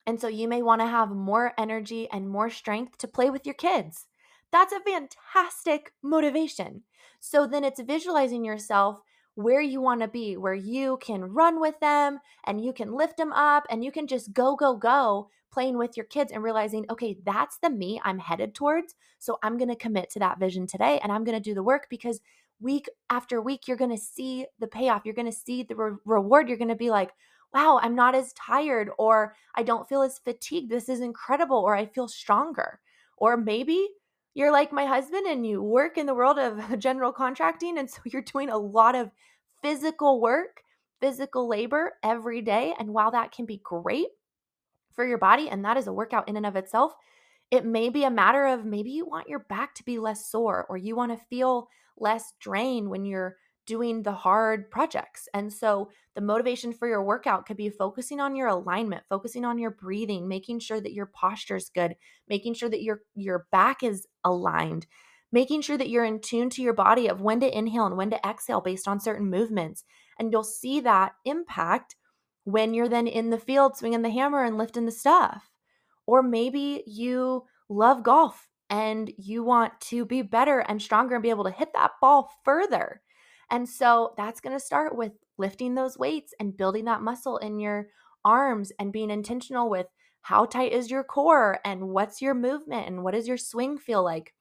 And 0.08 0.20
so 0.22 0.28
you 0.28 0.48
may 0.48 0.62
want 0.62 0.82
to 0.82 0.88
have 0.88 1.10
more 1.10 1.54
energy 1.58 2.08
and 2.12 2.30
more 2.30 2.50
strength 2.50 2.98
to 3.00 3.08
play 3.08 3.30
with 3.30 3.46
your 3.46 3.56
kids. 3.56 4.06
That's 4.52 4.74
a 4.74 4.80
fantastic 4.80 5.94
motivation. 6.04 6.84
So 7.20 7.48
then 7.48 7.64
it's 7.64 7.82
visualizing 7.82 8.46
yourself 8.46 9.02
where 9.34 9.62
you 9.62 9.82
want 9.82 10.02
to 10.02 10.08
be, 10.08 10.38
where 10.38 10.54
you 10.54 10.98
can 11.02 11.26
run 11.26 11.60
with 11.60 11.78
them 11.82 12.20
and 12.46 12.64
you 12.64 12.72
can 12.72 12.94
lift 12.94 13.18
them 13.18 13.34
up 13.34 13.66
and 13.70 13.84
you 13.84 13.92
can 13.92 14.08
just 14.08 14.32
go, 14.32 14.56
go, 14.56 14.78
go 14.78 15.30
playing 15.52 15.78
with 15.78 15.98
your 15.98 16.06
kids 16.06 16.32
and 16.32 16.44
realizing, 16.44 16.86
okay, 16.90 17.18
that's 17.26 17.58
the 17.58 17.70
me 17.70 18.00
I'm 18.04 18.20
headed 18.20 18.54
towards. 18.54 18.96
So 19.20 19.40
I'm 19.42 19.58
going 19.58 19.70
to 19.70 19.76
commit 19.76 20.10
to 20.12 20.20
that 20.20 20.40
vision 20.40 20.68
today 20.68 21.00
and 21.02 21.12
I'm 21.12 21.24
going 21.24 21.38
to 21.38 21.44
do 21.44 21.54
the 21.54 21.64
work 21.64 21.88
because 21.90 22.22
week 22.60 22.90
after 23.10 23.42
week, 23.42 23.68
you're 23.68 23.78
going 23.78 23.96
to 23.96 23.98
see 23.98 24.46
the 24.60 24.68
payoff. 24.68 25.04
You're 25.06 25.14
going 25.14 25.32
to 25.32 25.38
see 25.38 25.64
the 25.64 25.76
re- 25.76 25.98
reward. 26.06 26.48
You're 26.48 26.58
going 26.58 26.68
to 26.70 26.76
be 26.76 26.90
like, 26.90 27.12
wow, 27.54 27.80
I'm 27.82 27.96
not 27.96 28.16
as 28.16 28.34
tired 28.34 28.90
or 28.98 29.36
I 29.56 29.64
don't 29.64 29.88
feel 29.88 30.02
as 30.02 30.20
fatigued. 30.20 30.70
This 30.70 30.90
is 30.90 31.00
incredible 31.00 31.58
or 31.58 31.76
I 31.76 31.86
feel 31.86 32.08
stronger. 32.08 32.80
Or 33.18 33.38
maybe 33.38 33.88
you're 34.34 34.52
like 34.52 34.74
my 34.74 34.86
husband 34.86 35.26
and 35.28 35.48
you 35.48 35.62
work 35.62 35.98
in 35.98 36.06
the 36.06 36.14
world 36.14 36.38
of 36.38 36.80
general 36.80 37.14
contracting. 37.14 37.78
And 37.78 37.90
so 37.90 38.02
you're 38.06 38.22
doing 38.22 38.50
a 38.50 38.58
lot 38.58 38.96
of 38.96 39.10
physical 39.62 40.20
work, 40.20 40.62
physical 41.00 41.48
labor 41.48 41.94
every 42.04 42.42
day. 42.42 42.74
And 42.78 42.94
while 42.94 43.12
that 43.12 43.32
can 43.32 43.46
be 43.46 43.62
great 43.64 44.08
for 44.92 45.06
your 45.06 45.18
body, 45.18 45.50
and 45.50 45.64
that 45.66 45.78
is 45.78 45.88
a 45.88 45.94
workout 45.94 46.28
in 46.28 46.38
and 46.38 46.46
of 46.46 46.56
itself, 46.56 46.94
it 47.52 47.66
may 47.66 47.90
be 47.90 48.04
a 48.04 48.12
matter 48.12 48.46
of 48.46 48.66
maybe 48.66 48.92
you 48.92 49.06
want 49.06 49.30
your 49.30 49.40
back 49.40 49.76
to 49.76 49.86
be 49.86 49.98
less 49.98 50.30
sore 50.30 50.66
or 50.68 50.78
you 50.78 50.96
want 50.96 51.12
to 51.12 51.26
feel 51.28 51.70
less 51.98 52.34
drain 52.40 52.90
when 52.90 53.06
you're 53.06 53.38
doing 53.66 54.04
the 54.04 54.14
hard 54.14 54.70
projects. 54.70 55.28
And 55.34 55.52
so 55.52 55.90
the 56.14 56.22
motivation 56.22 56.72
for 56.72 56.88
your 56.88 57.04
workout 57.04 57.46
could 57.46 57.58
be 57.58 57.70
focusing 57.70 58.20
on 58.20 58.36
your 58.36 58.48
alignment, 58.48 59.04
focusing 59.10 59.44
on 59.44 59.58
your 59.58 59.72
breathing, 59.72 60.28
making 60.28 60.60
sure 60.60 60.80
that 60.80 60.94
your 60.94 61.08
posture 61.08 61.56
is 61.56 61.70
good, 61.70 61.96
making 62.30 62.54
sure 62.54 62.70
that 62.70 62.84
your 62.84 63.02
your 63.16 63.48
back 63.52 63.84
is 63.84 64.08
aligned, 64.24 64.86
making 65.32 65.62
sure 65.62 65.78
that 65.78 65.90
you're 65.90 66.06
in 66.06 66.20
tune 66.20 66.50
to 66.52 66.62
your 66.62 66.74
body 66.74 67.08
of 67.08 67.22
when 67.22 67.40
to 67.40 67.58
inhale 67.58 67.88
and 67.88 67.98
when 67.98 68.12
to 68.12 68.28
exhale 68.28 68.62
based 68.62 68.88
on 68.88 69.00
certain 69.00 69.30
movements. 69.30 69.84
And 70.20 70.32
you'll 70.32 70.44
see 70.44 70.80
that 70.82 71.14
impact 71.26 71.96
when 72.44 72.74
you're 72.74 72.88
then 72.88 73.08
in 73.08 73.32
the 73.32 73.40
field 73.40 73.76
swinging 73.76 74.04
the 74.04 74.12
hammer 74.12 74.44
and 74.44 74.58
lifting 74.58 74.86
the 74.86 74.92
stuff. 74.92 75.52
Or 76.06 76.22
maybe 76.22 76.84
you 76.86 77.46
love 77.68 78.04
golf 78.04 78.48
and 78.76 79.10
you 79.18 79.42
want 79.42 79.80
to 79.80 80.04
be 80.04 80.22
better 80.22 80.60
and 80.60 80.82
stronger 80.82 81.16
and 81.16 81.24
be 81.24 81.30
able 81.30 81.46
to 81.46 81.50
hit 81.50 81.70
that 81.74 81.92
ball 82.02 82.30
further. 82.44 83.02
And 83.50 83.70
so 83.70 84.14
that's 84.18 84.42
going 84.42 84.54
to 84.54 84.64
start 84.64 84.98
with 84.98 85.14
lifting 85.38 85.76
those 85.76 85.98
weights 85.98 86.34
and 86.42 86.58
building 86.58 86.84
that 86.86 87.02
muscle 87.02 87.38
in 87.38 87.58
your 87.58 87.88
arms 88.26 88.74
and 88.78 88.92
being 88.92 89.10
intentional 89.10 89.70
with 89.70 89.88
how 90.24 90.44
tight 90.44 90.74
is 90.74 90.92
your 90.92 91.06
core 91.06 91.60
and 91.64 91.88
what's 91.88 92.22
your 92.22 92.34
movement 92.34 92.86
and 92.86 93.02
what 93.02 93.14
does 93.14 93.30
your 93.30 93.38
swing 93.38 93.78
feel 93.78 94.04
like 94.04 94.34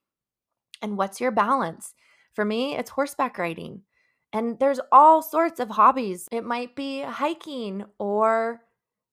and 0.83 0.99
what's 0.99 1.20
your 1.20 1.31
balance. 1.31 1.94
For 2.35 2.44
me, 2.44 2.77
it's 2.77 2.90
horseback 2.90 3.38
riding. 3.38 3.83
And 4.33 4.59
there's 4.59 4.81
all 4.90 5.23
sorts 5.23 5.61
of 5.61 5.68
hobbies. 5.68 6.29
It 6.33 6.42
might 6.42 6.75
be 6.75 7.03
hiking 7.03 7.85
or 8.01 8.62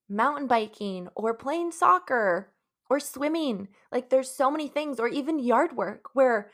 mountain 0.10 0.48
biking 0.48 1.10
or 1.16 1.36
playing 1.36 1.74
soccer 1.74 2.51
or 2.92 3.00
swimming. 3.00 3.70
Like 3.90 4.10
there's 4.10 4.30
so 4.30 4.52
many 4.52 4.68
things, 4.68 5.00
or 5.00 5.08
even 5.08 5.40
yard 5.40 5.78
work 5.78 6.10
where 6.14 6.52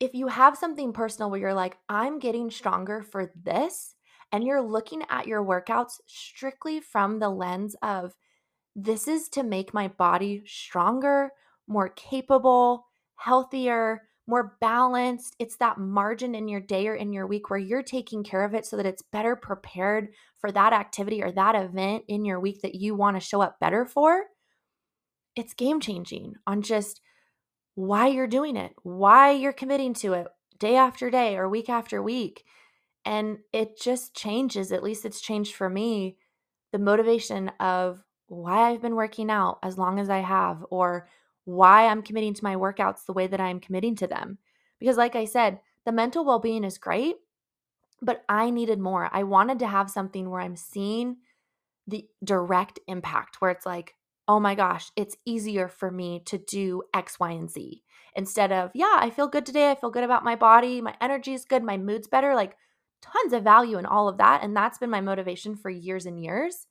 if 0.00 0.14
you 0.14 0.26
have 0.26 0.58
something 0.58 0.92
personal 0.92 1.30
where 1.30 1.38
you're 1.38 1.54
like, 1.54 1.78
I'm 1.88 2.18
getting 2.18 2.50
stronger 2.50 3.02
for 3.04 3.30
this, 3.40 3.94
and 4.32 4.42
you're 4.42 4.60
looking 4.60 5.04
at 5.08 5.28
your 5.28 5.44
workouts 5.44 6.00
strictly 6.06 6.80
from 6.80 7.20
the 7.20 7.28
lens 7.28 7.76
of 7.82 8.16
this 8.74 9.06
is 9.06 9.28
to 9.28 9.44
make 9.44 9.72
my 9.72 9.86
body 9.86 10.42
stronger, 10.44 11.30
more 11.68 11.90
capable, 11.90 12.86
healthier, 13.14 14.02
more 14.26 14.56
balanced. 14.60 15.36
It's 15.38 15.56
that 15.58 15.78
margin 15.78 16.34
in 16.34 16.48
your 16.48 16.60
day 16.60 16.88
or 16.88 16.96
in 16.96 17.12
your 17.12 17.28
week 17.28 17.48
where 17.48 17.60
you're 17.60 17.84
taking 17.84 18.24
care 18.24 18.44
of 18.44 18.54
it 18.54 18.66
so 18.66 18.76
that 18.76 18.86
it's 18.86 19.02
better 19.02 19.36
prepared 19.36 20.08
for 20.40 20.50
that 20.50 20.72
activity 20.72 21.22
or 21.22 21.30
that 21.30 21.54
event 21.54 22.02
in 22.08 22.24
your 22.24 22.40
week 22.40 22.62
that 22.62 22.74
you 22.74 22.96
want 22.96 23.16
to 23.16 23.20
show 23.20 23.40
up 23.40 23.60
better 23.60 23.84
for. 23.84 24.24
It's 25.36 25.54
game 25.54 25.80
changing 25.80 26.34
on 26.46 26.62
just 26.62 27.00
why 27.74 28.08
you're 28.08 28.26
doing 28.26 28.56
it, 28.56 28.74
why 28.82 29.30
you're 29.30 29.52
committing 29.52 29.94
to 29.94 30.12
it 30.14 30.26
day 30.58 30.76
after 30.76 31.10
day 31.10 31.36
or 31.36 31.48
week 31.48 31.68
after 31.68 32.02
week. 32.02 32.44
And 33.04 33.38
it 33.52 33.80
just 33.80 34.14
changes, 34.14 34.72
at 34.72 34.82
least 34.82 35.04
it's 35.04 35.20
changed 35.20 35.54
for 35.54 35.70
me, 35.70 36.18
the 36.72 36.78
motivation 36.78 37.50
of 37.58 38.04
why 38.26 38.70
I've 38.70 38.82
been 38.82 38.94
working 38.94 39.30
out 39.30 39.58
as 39.62 39.78
long 39.78 39.98
as 39.98 40.10
I 40.10 40.18
have, 40.18 40.64
or 40.70 41.08
why 41.44 41.86
I'm 41.86 42.02
committing 42.02 42.34
to 42.34 42.44
my 42.44 42.56
workouts 42.56 43.06
the 43.06 43.12
way 43.12 43.26
that 43.26 43.40
I'm 43.40 43.58
committing 43.58 43.96
to 43.96 44.06
them. 44.06 44.38
Because, 44.78 44.96
like 44.96 45.16
I 45.16 45.24
said, 45.24 45.60
the 45.84 45.92
mental 45.92 46.24
well 46.24 46.38
being 46.38 46.62
is 46.62 46.78
great, 46.78 47.16
but 48.02 48.22
I 48.28 48.50
needed 48.50 48.78
more. 48.78 49.08
I 49.12 49.22
wanted 49.22 49.58
to 49.60 49.66
have 49.66 49.90
something 49.90 50.28
where 50.28 50.40
I'm 50.40 50.56
seeing 50.56 51.16
the 51.86 52.06
direct 52.22 52.78
impact, 52.86 53.40
where 53.40 53.50
it's 53.50 53.66
like, 53.66 53.94
oh 54.30 54.38
my 54.38 54.54
gosh, 54.54 54.92
it's 54.94 55.16
easier 55.26 55.66
for 55.66 55.90
me 55.90 56.22
to 56.24 56.38
do 56.38 56.84
X, 56.94 57.18
Y, 57.18 57.32
and 57.32 57.50
Z 57.50 57.82
instead 58.14 58.52
of, 58.52 58.70
yeah, 58.74 58.96
I 58.96 59.10
feel 59.10 59.26
good 59.26 59.44
today. 59.44 59.72
I 59.72 59.74
feel 59.74 59.90
good 59.90 60.04
about 60.04 60.22
my 60.22 60.36
body. 60.36 60.80
My 60.80 60.94
energy 61.00 61.34
is 61.34 61.44
good. 61.44 61.64
My 61.64 61.76
mood's 61.76 62.06
better. 62.06 62.36
Like 62.36 62.56
tons 63.02 63.32
of 63.32 63.42
value 63.42 63.76
in 63.76 63.86
all 63.86 64.08
of 64.08 64.18
that. 64.18 64.44
And 64.44 64.56
that's 64.56 64.78
been 64.78 64.88
my 64.88 65.00
motivation 65.00 65.56
for 65.56 65.68
years 65.68 66.06
and 66.06 66.22
years. 66.22 66.68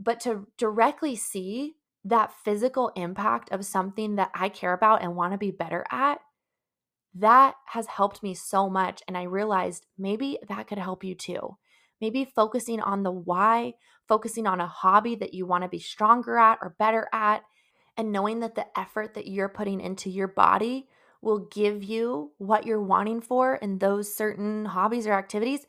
But 0.00 0.20
to 0.20 0.46
directly 0.56 1.16
see 1.16 1.74
that 2.06 2.32
physical 2.32 2.90
impact 2.96 3.52
of 3.52 3.66
something 3.66 4.16
that 4.16 4.30
I 4.32 4.48
care 4.48 4.72
about 4.72 5.02
and 5.02 5.14
want 5.14 5.32
to 5.32 5.38
be 5.38 5.50
better 5.50 5.84
at, 5.90 6.20
that 7.14 7.56
has 7.66 7.88
helped 7.88 8.22
me 8.22 8.32
so 8.32 8.70
much. 8.70 9.02
And 9.06 9.18
I 9.18 9.24
realized 9.24 9.84
maybe 9.98 10.38
that 10.48 10.66
could 10.66 10.78
help 10.78 11.04
you 11.04 11.14
too. 11.14 11.58
Maybe 12.00 12.24
focusing 12.24 12.80
on 12.80 13.02
the 13.02 13.12
why, 13.12 13.74
focusing 14.06 14.46
on 14.46 14.60
a 14.60 14.66
hobby 14.66 15.14
that 15.16 15.34
you 15.34 15.46
want 15.46 15.64
to 15.64 15.68
be 15.68 15.78
stronger 15.78 16.38
at 16.38 16.58
or 16.62 16.76
better 16.78 17.08
at, 17.12 17.42
and 17.96 18.12
knowing 18.12 18.40
that 18.40 18.54
the 18.54 18.66
effort 18.78 19.14
that 19.14 19.26
you're 19.26 19.48
putting 19.48 19.80
into 19.80 20.10
your 20.10 20.28
body 20.28 20.88
will 21.22 21.48
give 21.50 21.82
you 21.82 22.32
what 22.38 22.66
you're 22.66 22.82
wanting 22.82 23.20
for 23.20 23.56
in 23.56 23.78
those 23.78 24.14
certain 24.14 24.66
hobbies 24.66 25.06
or 25.06 25.12
activities 25.12 25.66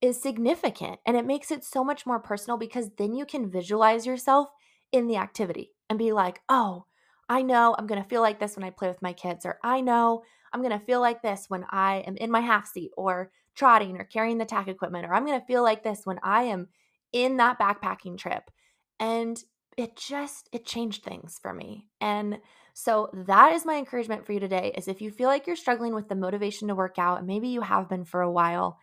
is 0.00 0.20
significant. 0.20 0.98
And 1.06 1.16
it 1.16 1.24
makes 1.24 1.50
it 1.50 1.64
so 1.64 1.84
much 1.84 2.04
more 2.04 2.18
personal 2.18 2.58
because 2.58 2.90
then 2.98 3.14
you 3.14 3.24
can 3.24 3.50
visualize 3.50 4.04
yourself 4.04 4.48
in 4.90 5.06
the 5.06 5.16
activity 5.16 5.70
and 5.88 5.98
be 5.98 6.12
like, 6.12 6.40
oh, 6.48 6.86
I 7.28 7.42
know 7.42 7.74
I'm 7.78 7.86
going 7.86 8.02
to 8.02 8.08
feel 8.08 8.20
like 8.20 8.40
this 8.40 8.56
when 8.56 8.64
I 8.64 8.70
play 8.70 8.88
with 8.88 9.00
my 9.00 9.12
kids, 9.12 9.46
or 9.46 9.58
I 9.62 9.80
know 9.80 10.22
I'm 10.52 10.60
going 10.60 10.78
to 10.78 10.84
feel 10.84 11.00
like 11.00 11.22
this 11.22 11.46
when 11.48 11.64
I 11.70 11.98
am 12.06 12.16
in 12.16 12.30
my 12.30 12.40
half 12.40 12.66
seat, 12.66 12.90
or 12.96 13.30
trotting 13.54 13.98
or 13.98 14.04
carrying 14.04 14.38
the 14.38 14.44
tack 14.44 14.68
equipment, 14.68 15.06
or 15.06 15.14
I'm 15.14 15.26
going 15.26 15.38
to 15.38 15.46
feel 15.46 15.62
like 15.62 15.82
this 15.82 16.02
when 16.04 16.18
I 16.22 16.44
am 16.44 16.68
in 17.12 17.36
that 17.38 17.58
backpacking 17.58 18.18
trip. 18.18 18.50
And 18.98 19.42
it 19.76 19.96
just 19.96 20.48
it 20.52 20.66
changed 20.66 21.02
things 21.02 21.38
for 21.40 21.52
me. 21.52 21.88
And 22.00 22.38
so 22.74 23.10
that 23.26 23.52
is 23.52 23.66
my 23.66 23.76
encouragement 23.76 24.26
for 24.26 24.32
you 24.32 24.40
today 24.40 24.72
is 24.76 24.88
if 24.88 25.00
you 25.00 25.10
feel 25.10 25.28
like 25.28 25.46
you're 25.46 25.56
struggling 25.56 25.94
with 25.94 26.08
the 26.08 26.14
motivation 26.14 26.68
to 26.68 26.74
work 26.74 26.98
out 26.98 27.18
and 27.18 27.26
maybe 27.26 27.48
you 27.48 27.60
have 27.62 27.88
been 27.88 28.04
for 28.04 28.22
a 28.22 28.30
while 28.30 28.78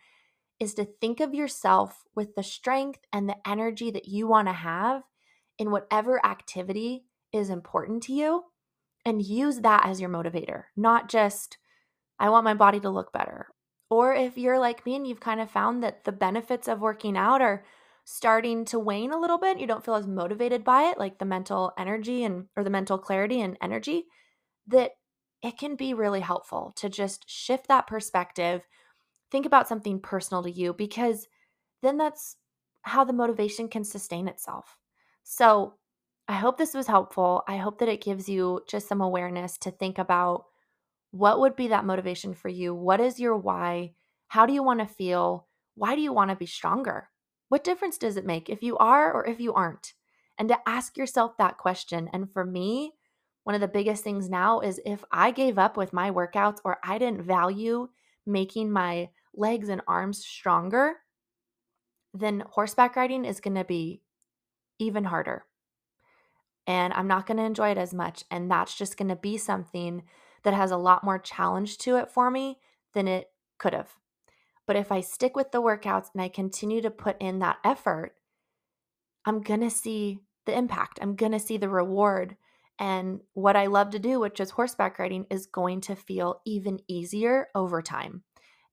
is 0.60 0.74
to 0.74 0.84
think 0.84 1.20
of 1.20 1.34
yourself 1.34 2.04
with 2.14 2.34
the 2.34 2.42
strength 2.42 3.00
and 3.12 3.28
the 3.28 3.36
energy 3.46 3.90
that 3.90 4.06
you 4.06 4.26
want 4.26 4.46
to 4.46 4.52
have 4.52 5.02
in 5.58 5.70
whatever 5.70 6.24
activity 6.24 7.04
is 7.32 7.50
important 7.50 8.02
to 8.04 8.12
you 8.12 8.44
and 9.04 9.22
use 9.22 9.60
that 9.60 9.86
as 9.86 10.00
your 10.00 10.10
motivator, 10.10 10.64
not 10.76 11.08
just 11.08 11.58
I 12.18 12.28
want 12.28 12.44
my 12.44 12.54
body 12.54 12.80
to 12.80 12.90
look 12.90 13.12
better 13.12 13.48
or 13.90 14.14
if 14.14 14.38
you're 14.38 14.58
like 14.58 14.86
me 14.86 14.96
and 14.96 15.06
you've 15.06 15.20
kind 15.20 15.40
of 15.40 15.50
found 15.50 15.82
that 15.82 16.04
the 16.04 16.12
benefits 16.12 16.68
of 16.68 16.80
working 16.80 17.16
out 17.16 17.42
are 17.42 17.64
starting 18.04 18.64
to 18.66 18.78
wane 18.78 19.12
a 19.12 19.18
little 19.20 19.38
bit, 19.38 19.58
you 19.60 19.66
don't 19.66 19.84
feel 19.84 19.94
as 19.94 20.06
motivated 20.06 20.64
by 20.64 20.84
it, 20.84 20.98
like 20.98 21.18
the 21.18 21.24
mental 21.24 21.72
energy 21.78 22.24
and 22.24 22.48
or 22.56 22.64
the 22.64 22.70
mental 22.70 22.98
clarity 22.98 23.40
and 23.40 23.58
energy, 23.60 24.06
that 24.66 24.92
it 25.42 25.58
can 25.58 25.76
be 25.76 25.94
really 25.94 26.20
helpful 26.20 26.72
to 26.76 26.88
just 26.88 27.28
shift 27.30 27.68
that 27.68 27.86
perspective, 27.86 28.62
think 29.30 29.46
about 29.46 29.68
something 29.68 30.00
personal 30.00 30.42
to 30.42 30.50
you 30.50 30.72
because 30.72 31.28
then 31.82 31.98
that's 31.98 32.36
how 32.82 33.04
the 33.04 33.12
motivation 33.12 33.68
can 33.68 33.84
sustain 33.84 34.28
itself. 34.28 34.78
So, 35.24 35.78
I 36.28 36.34
hope 36.34 36.58
this 36.58 36.74
was 36.74 36.86
helpful. 36.88 37.42
I 37.48 37.58
hope 37.58 37.78
that 37.80 37.88
it 37.88 38.02
gives 38.02 38.28
you 38.28 38.62
just 38.68 38.88
some 38.88 39.00
awareness 39.02 39.58
to 39.58 39.70
think 39.72 39.98
about 39.98 40.46
what 41.10 41.40
would 41.40 41.56
be 41.56 41.68
that 41.68 41.84
motivation 41.84 42.34
for 42.34 42.48
you? 42.48 42.74
What 42.74 43.00
is 43.00 43.18
your 43.18 43.36
why? 43.36 43.92
How 44.28 44.46
do 44.46 44.52
you 44.52 44.62
want 44.62 44.80
to 44.80 44.86
feel? 44.86 45.46
Why 45.74 45.94
do 45.94 46.00
you 46.00 46.12
want 46.12 46.30
to 46.30 46.36
be 46.36 46.46
stronger? 46.46 47.08
What 47.48 47.64
difference 47.64 47.98
does 47.98 48.16
it 48.16 48.26
make 48.26 48.48
if 48.48 48.62
you 48.62 48.76
are 48.78 49.12
or 49.12 49.26
if 49.26 49.40
you 49.40 49.52
aren't? 49.52 49.94
And 50.38 50.48
to 50.48 50.58
ask 50.66 50.96
yourself 50.96 51.36
that 51.38 51.58
question. 51.58 52.08
And 52.12 52.32
for 52.32 52.44
me, 52.44 52.92
one 53.44 53.54
of 53.54 53.60
the 53.60 53.68
biggest 53.68 54.04
things 54.04 54.28
now 54.28 54.60
is 54.60 54.80
if 54.86 55.04
I 55.10 55.32
gave 55.32 55.58
up 55.58 55.76
with 55.76 55.92
my 55.92 56.10
workouts 56.10 56.58
or 56.64 56.78
I 56.84 56.98
didn't 56.98 57.22
value 57.22 57.88
making 58.26 58.70
my 58.70 59.10
legs 59.34 59.68
and 59.68 59.82
arms 59.88 60.24
stronger, 60.24 60.96
then 62.14 62.44
horseback 62.50 62.96
riding 62.96 63.24
is 63.24 63.40
going 63.40 63.56
to 63.56 63.64
be 63.64 64.02
even 64.78 65.04
harder. 65.04 65.44
And 66.66 66.92
I'm 66.92 67.08
not 67.08 67.26
going 67.26 67.38
to 67.38 67.44
enjoy 67.44 67.70
it 67.70 67.78
as 67.78 67.92
much. 67.92 68.24
And 68.30 68.50
that's 68.50 68.76
just 68.76 68.96
going 68.96 69.08
to 69.08 69.16
be 69.16 69.36
something 69.38 70.02
that 70.42 70.54
has 70.54 70.70
a 70.70 70.76
lot 70.76 71.04
more 71.04 71.18
challenge 71.18 71.78
to 71.78 71.96
it 71.96 72.10
for 72.10 72.30
me 72.30 72.58
than 72.94 73.08
it 73.08 73.30
could 73.58 73.74
have. 73.74 73.90
But 74.66 74.76
if 74.76 74.92
I 74.92 75.00
stick 75.00 75.36
with 75.36 75.52
the 75.52 75.62
workouts 75.62 76.08
and 76.14 76.22
I 76.22 76.28
continue 76.28 76.80
to 76.82 76.90
put 76.90 77.16
in 77.20 77.40
that 77.40 77.58
effort, 77.64 78.14
I'm 79.26 79.42
going 79.42 79.60
to 79.60 79.70
see 79.70 80.20
the 80.46 80.56
impact. 80.56 80.98
I'm 81.02 81.16
going 81.16 81.32
to 81.32 81.40
see 81.40 81.56
the 81.56 81.68
reward. 81.68 82.36
And 82.78 83.20
what 83.34 83.56
I 83.56 83.66
love 83.66 83.90
to 83.90 83.98
do, 83.98 84.20
which 84.20 84.40
is 84.40 84.50
horseback 84.50 84.98
riding, 84.98 85.26
is 85.30 85.46
going 85.46 85.82
to 85.82 85.94
feel 85.94 86.40
even 86.46 86.80
easier 86.88 87.48
over 87.54 87.82
time. 87.82 88.22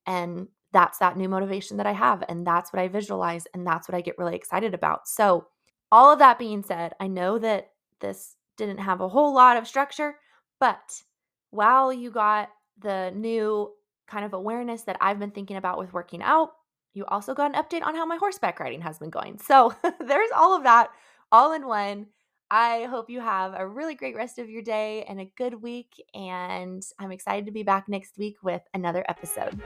And 0.06 0.48
that's 0.72 1.00
that 1.00 1.18
new 1.18 1.28
motivation 1.28 1.78
that 1.78 1.88
I 1.88 1.92
have. 1.92 2.24
And 2.30 2.46
that's 2.46 2.72
what 2.72 2.82
I 2.82 2.88
visualize. 2.88 3.48
And 3.54 3.66
that's 3.66 3.90
what 3.90 3.96
I 3.96 4.02
get 4.02 4.18
really 4.18 4.36
excited 4.36 4.74
about. 4.74 5.08
So, 5.08 5.48
all 5.90 6.12
of 6.12 6.20
that 6.20 6.38
being 6.38 6.64
said, 6.64 6.94
I 7.00 7.08
know 7.08 7.40
that 7.40 7.72
this 8.02 8.36
didn't 8.58 8.80
have 8.80 9.00
a 9.00 9.08
whole 9.08 9.34
lot 9.34 9.56
of 9.56 9.68
structure, 9.68 10.16
but 10.60 11.02
while 11.50 11.92
you 11.92 12.12
got 12.12 12.50
the 12.80 13.12
new 13.16 13.72
kind 14.08 14.26
of 14.26 14.34
awareness 14.34 14.84
that 14.84 14.98
I've 15.02 15.20
been 15.20 15.32
thinking 15.32 15.58
about 15.58 15.78
with 15.78 15.94
working 15.94 16.22
out, 16.22 16.52
you 16.94 17.06
also 17.06 17.34
got 17.34 17.56
an 17.56 17.62
update 17.62 17.86
on 17.86 17.96
how 17.96 18.06
my 18.06 18.18
horseback 18.18 18.60
riding 18.60 18.82
has 18.82 19.00
been 19.00 19.10
going. 19.10 19.40
So 19.44 19.74
there's 20.00 20.30
all 20.36 20.56
of 20.56 20.64
that 20.64 20.90
all 21.32 21.54
in 21.54 21.68
one. 21.68 22.08
I 22.50 22.86
hope 22.86 23.10
you 23.10 23.20
have 23.20 23.54
a 23.58 23.68
really 23.68 23.96
great 23.96 24.16
rest 24.16 24.40
of 24.40 24.50
your 24.50 24.62
day 24.62 25.04
and 25.08 25.20
a 25.20 25.32
good 25.38 25.62
week. 25.62 26.02
And 26.14 26.82
I'm 26.98 27.12
excited 27.12 27.46
to 27.46 27.52
be 27.52 27.64
back 27.64 27.90
next 27.90 28.18
week 28.18 28.38
with 28.42 28.62
another 28.74 29.04
episode. 29.10 29.62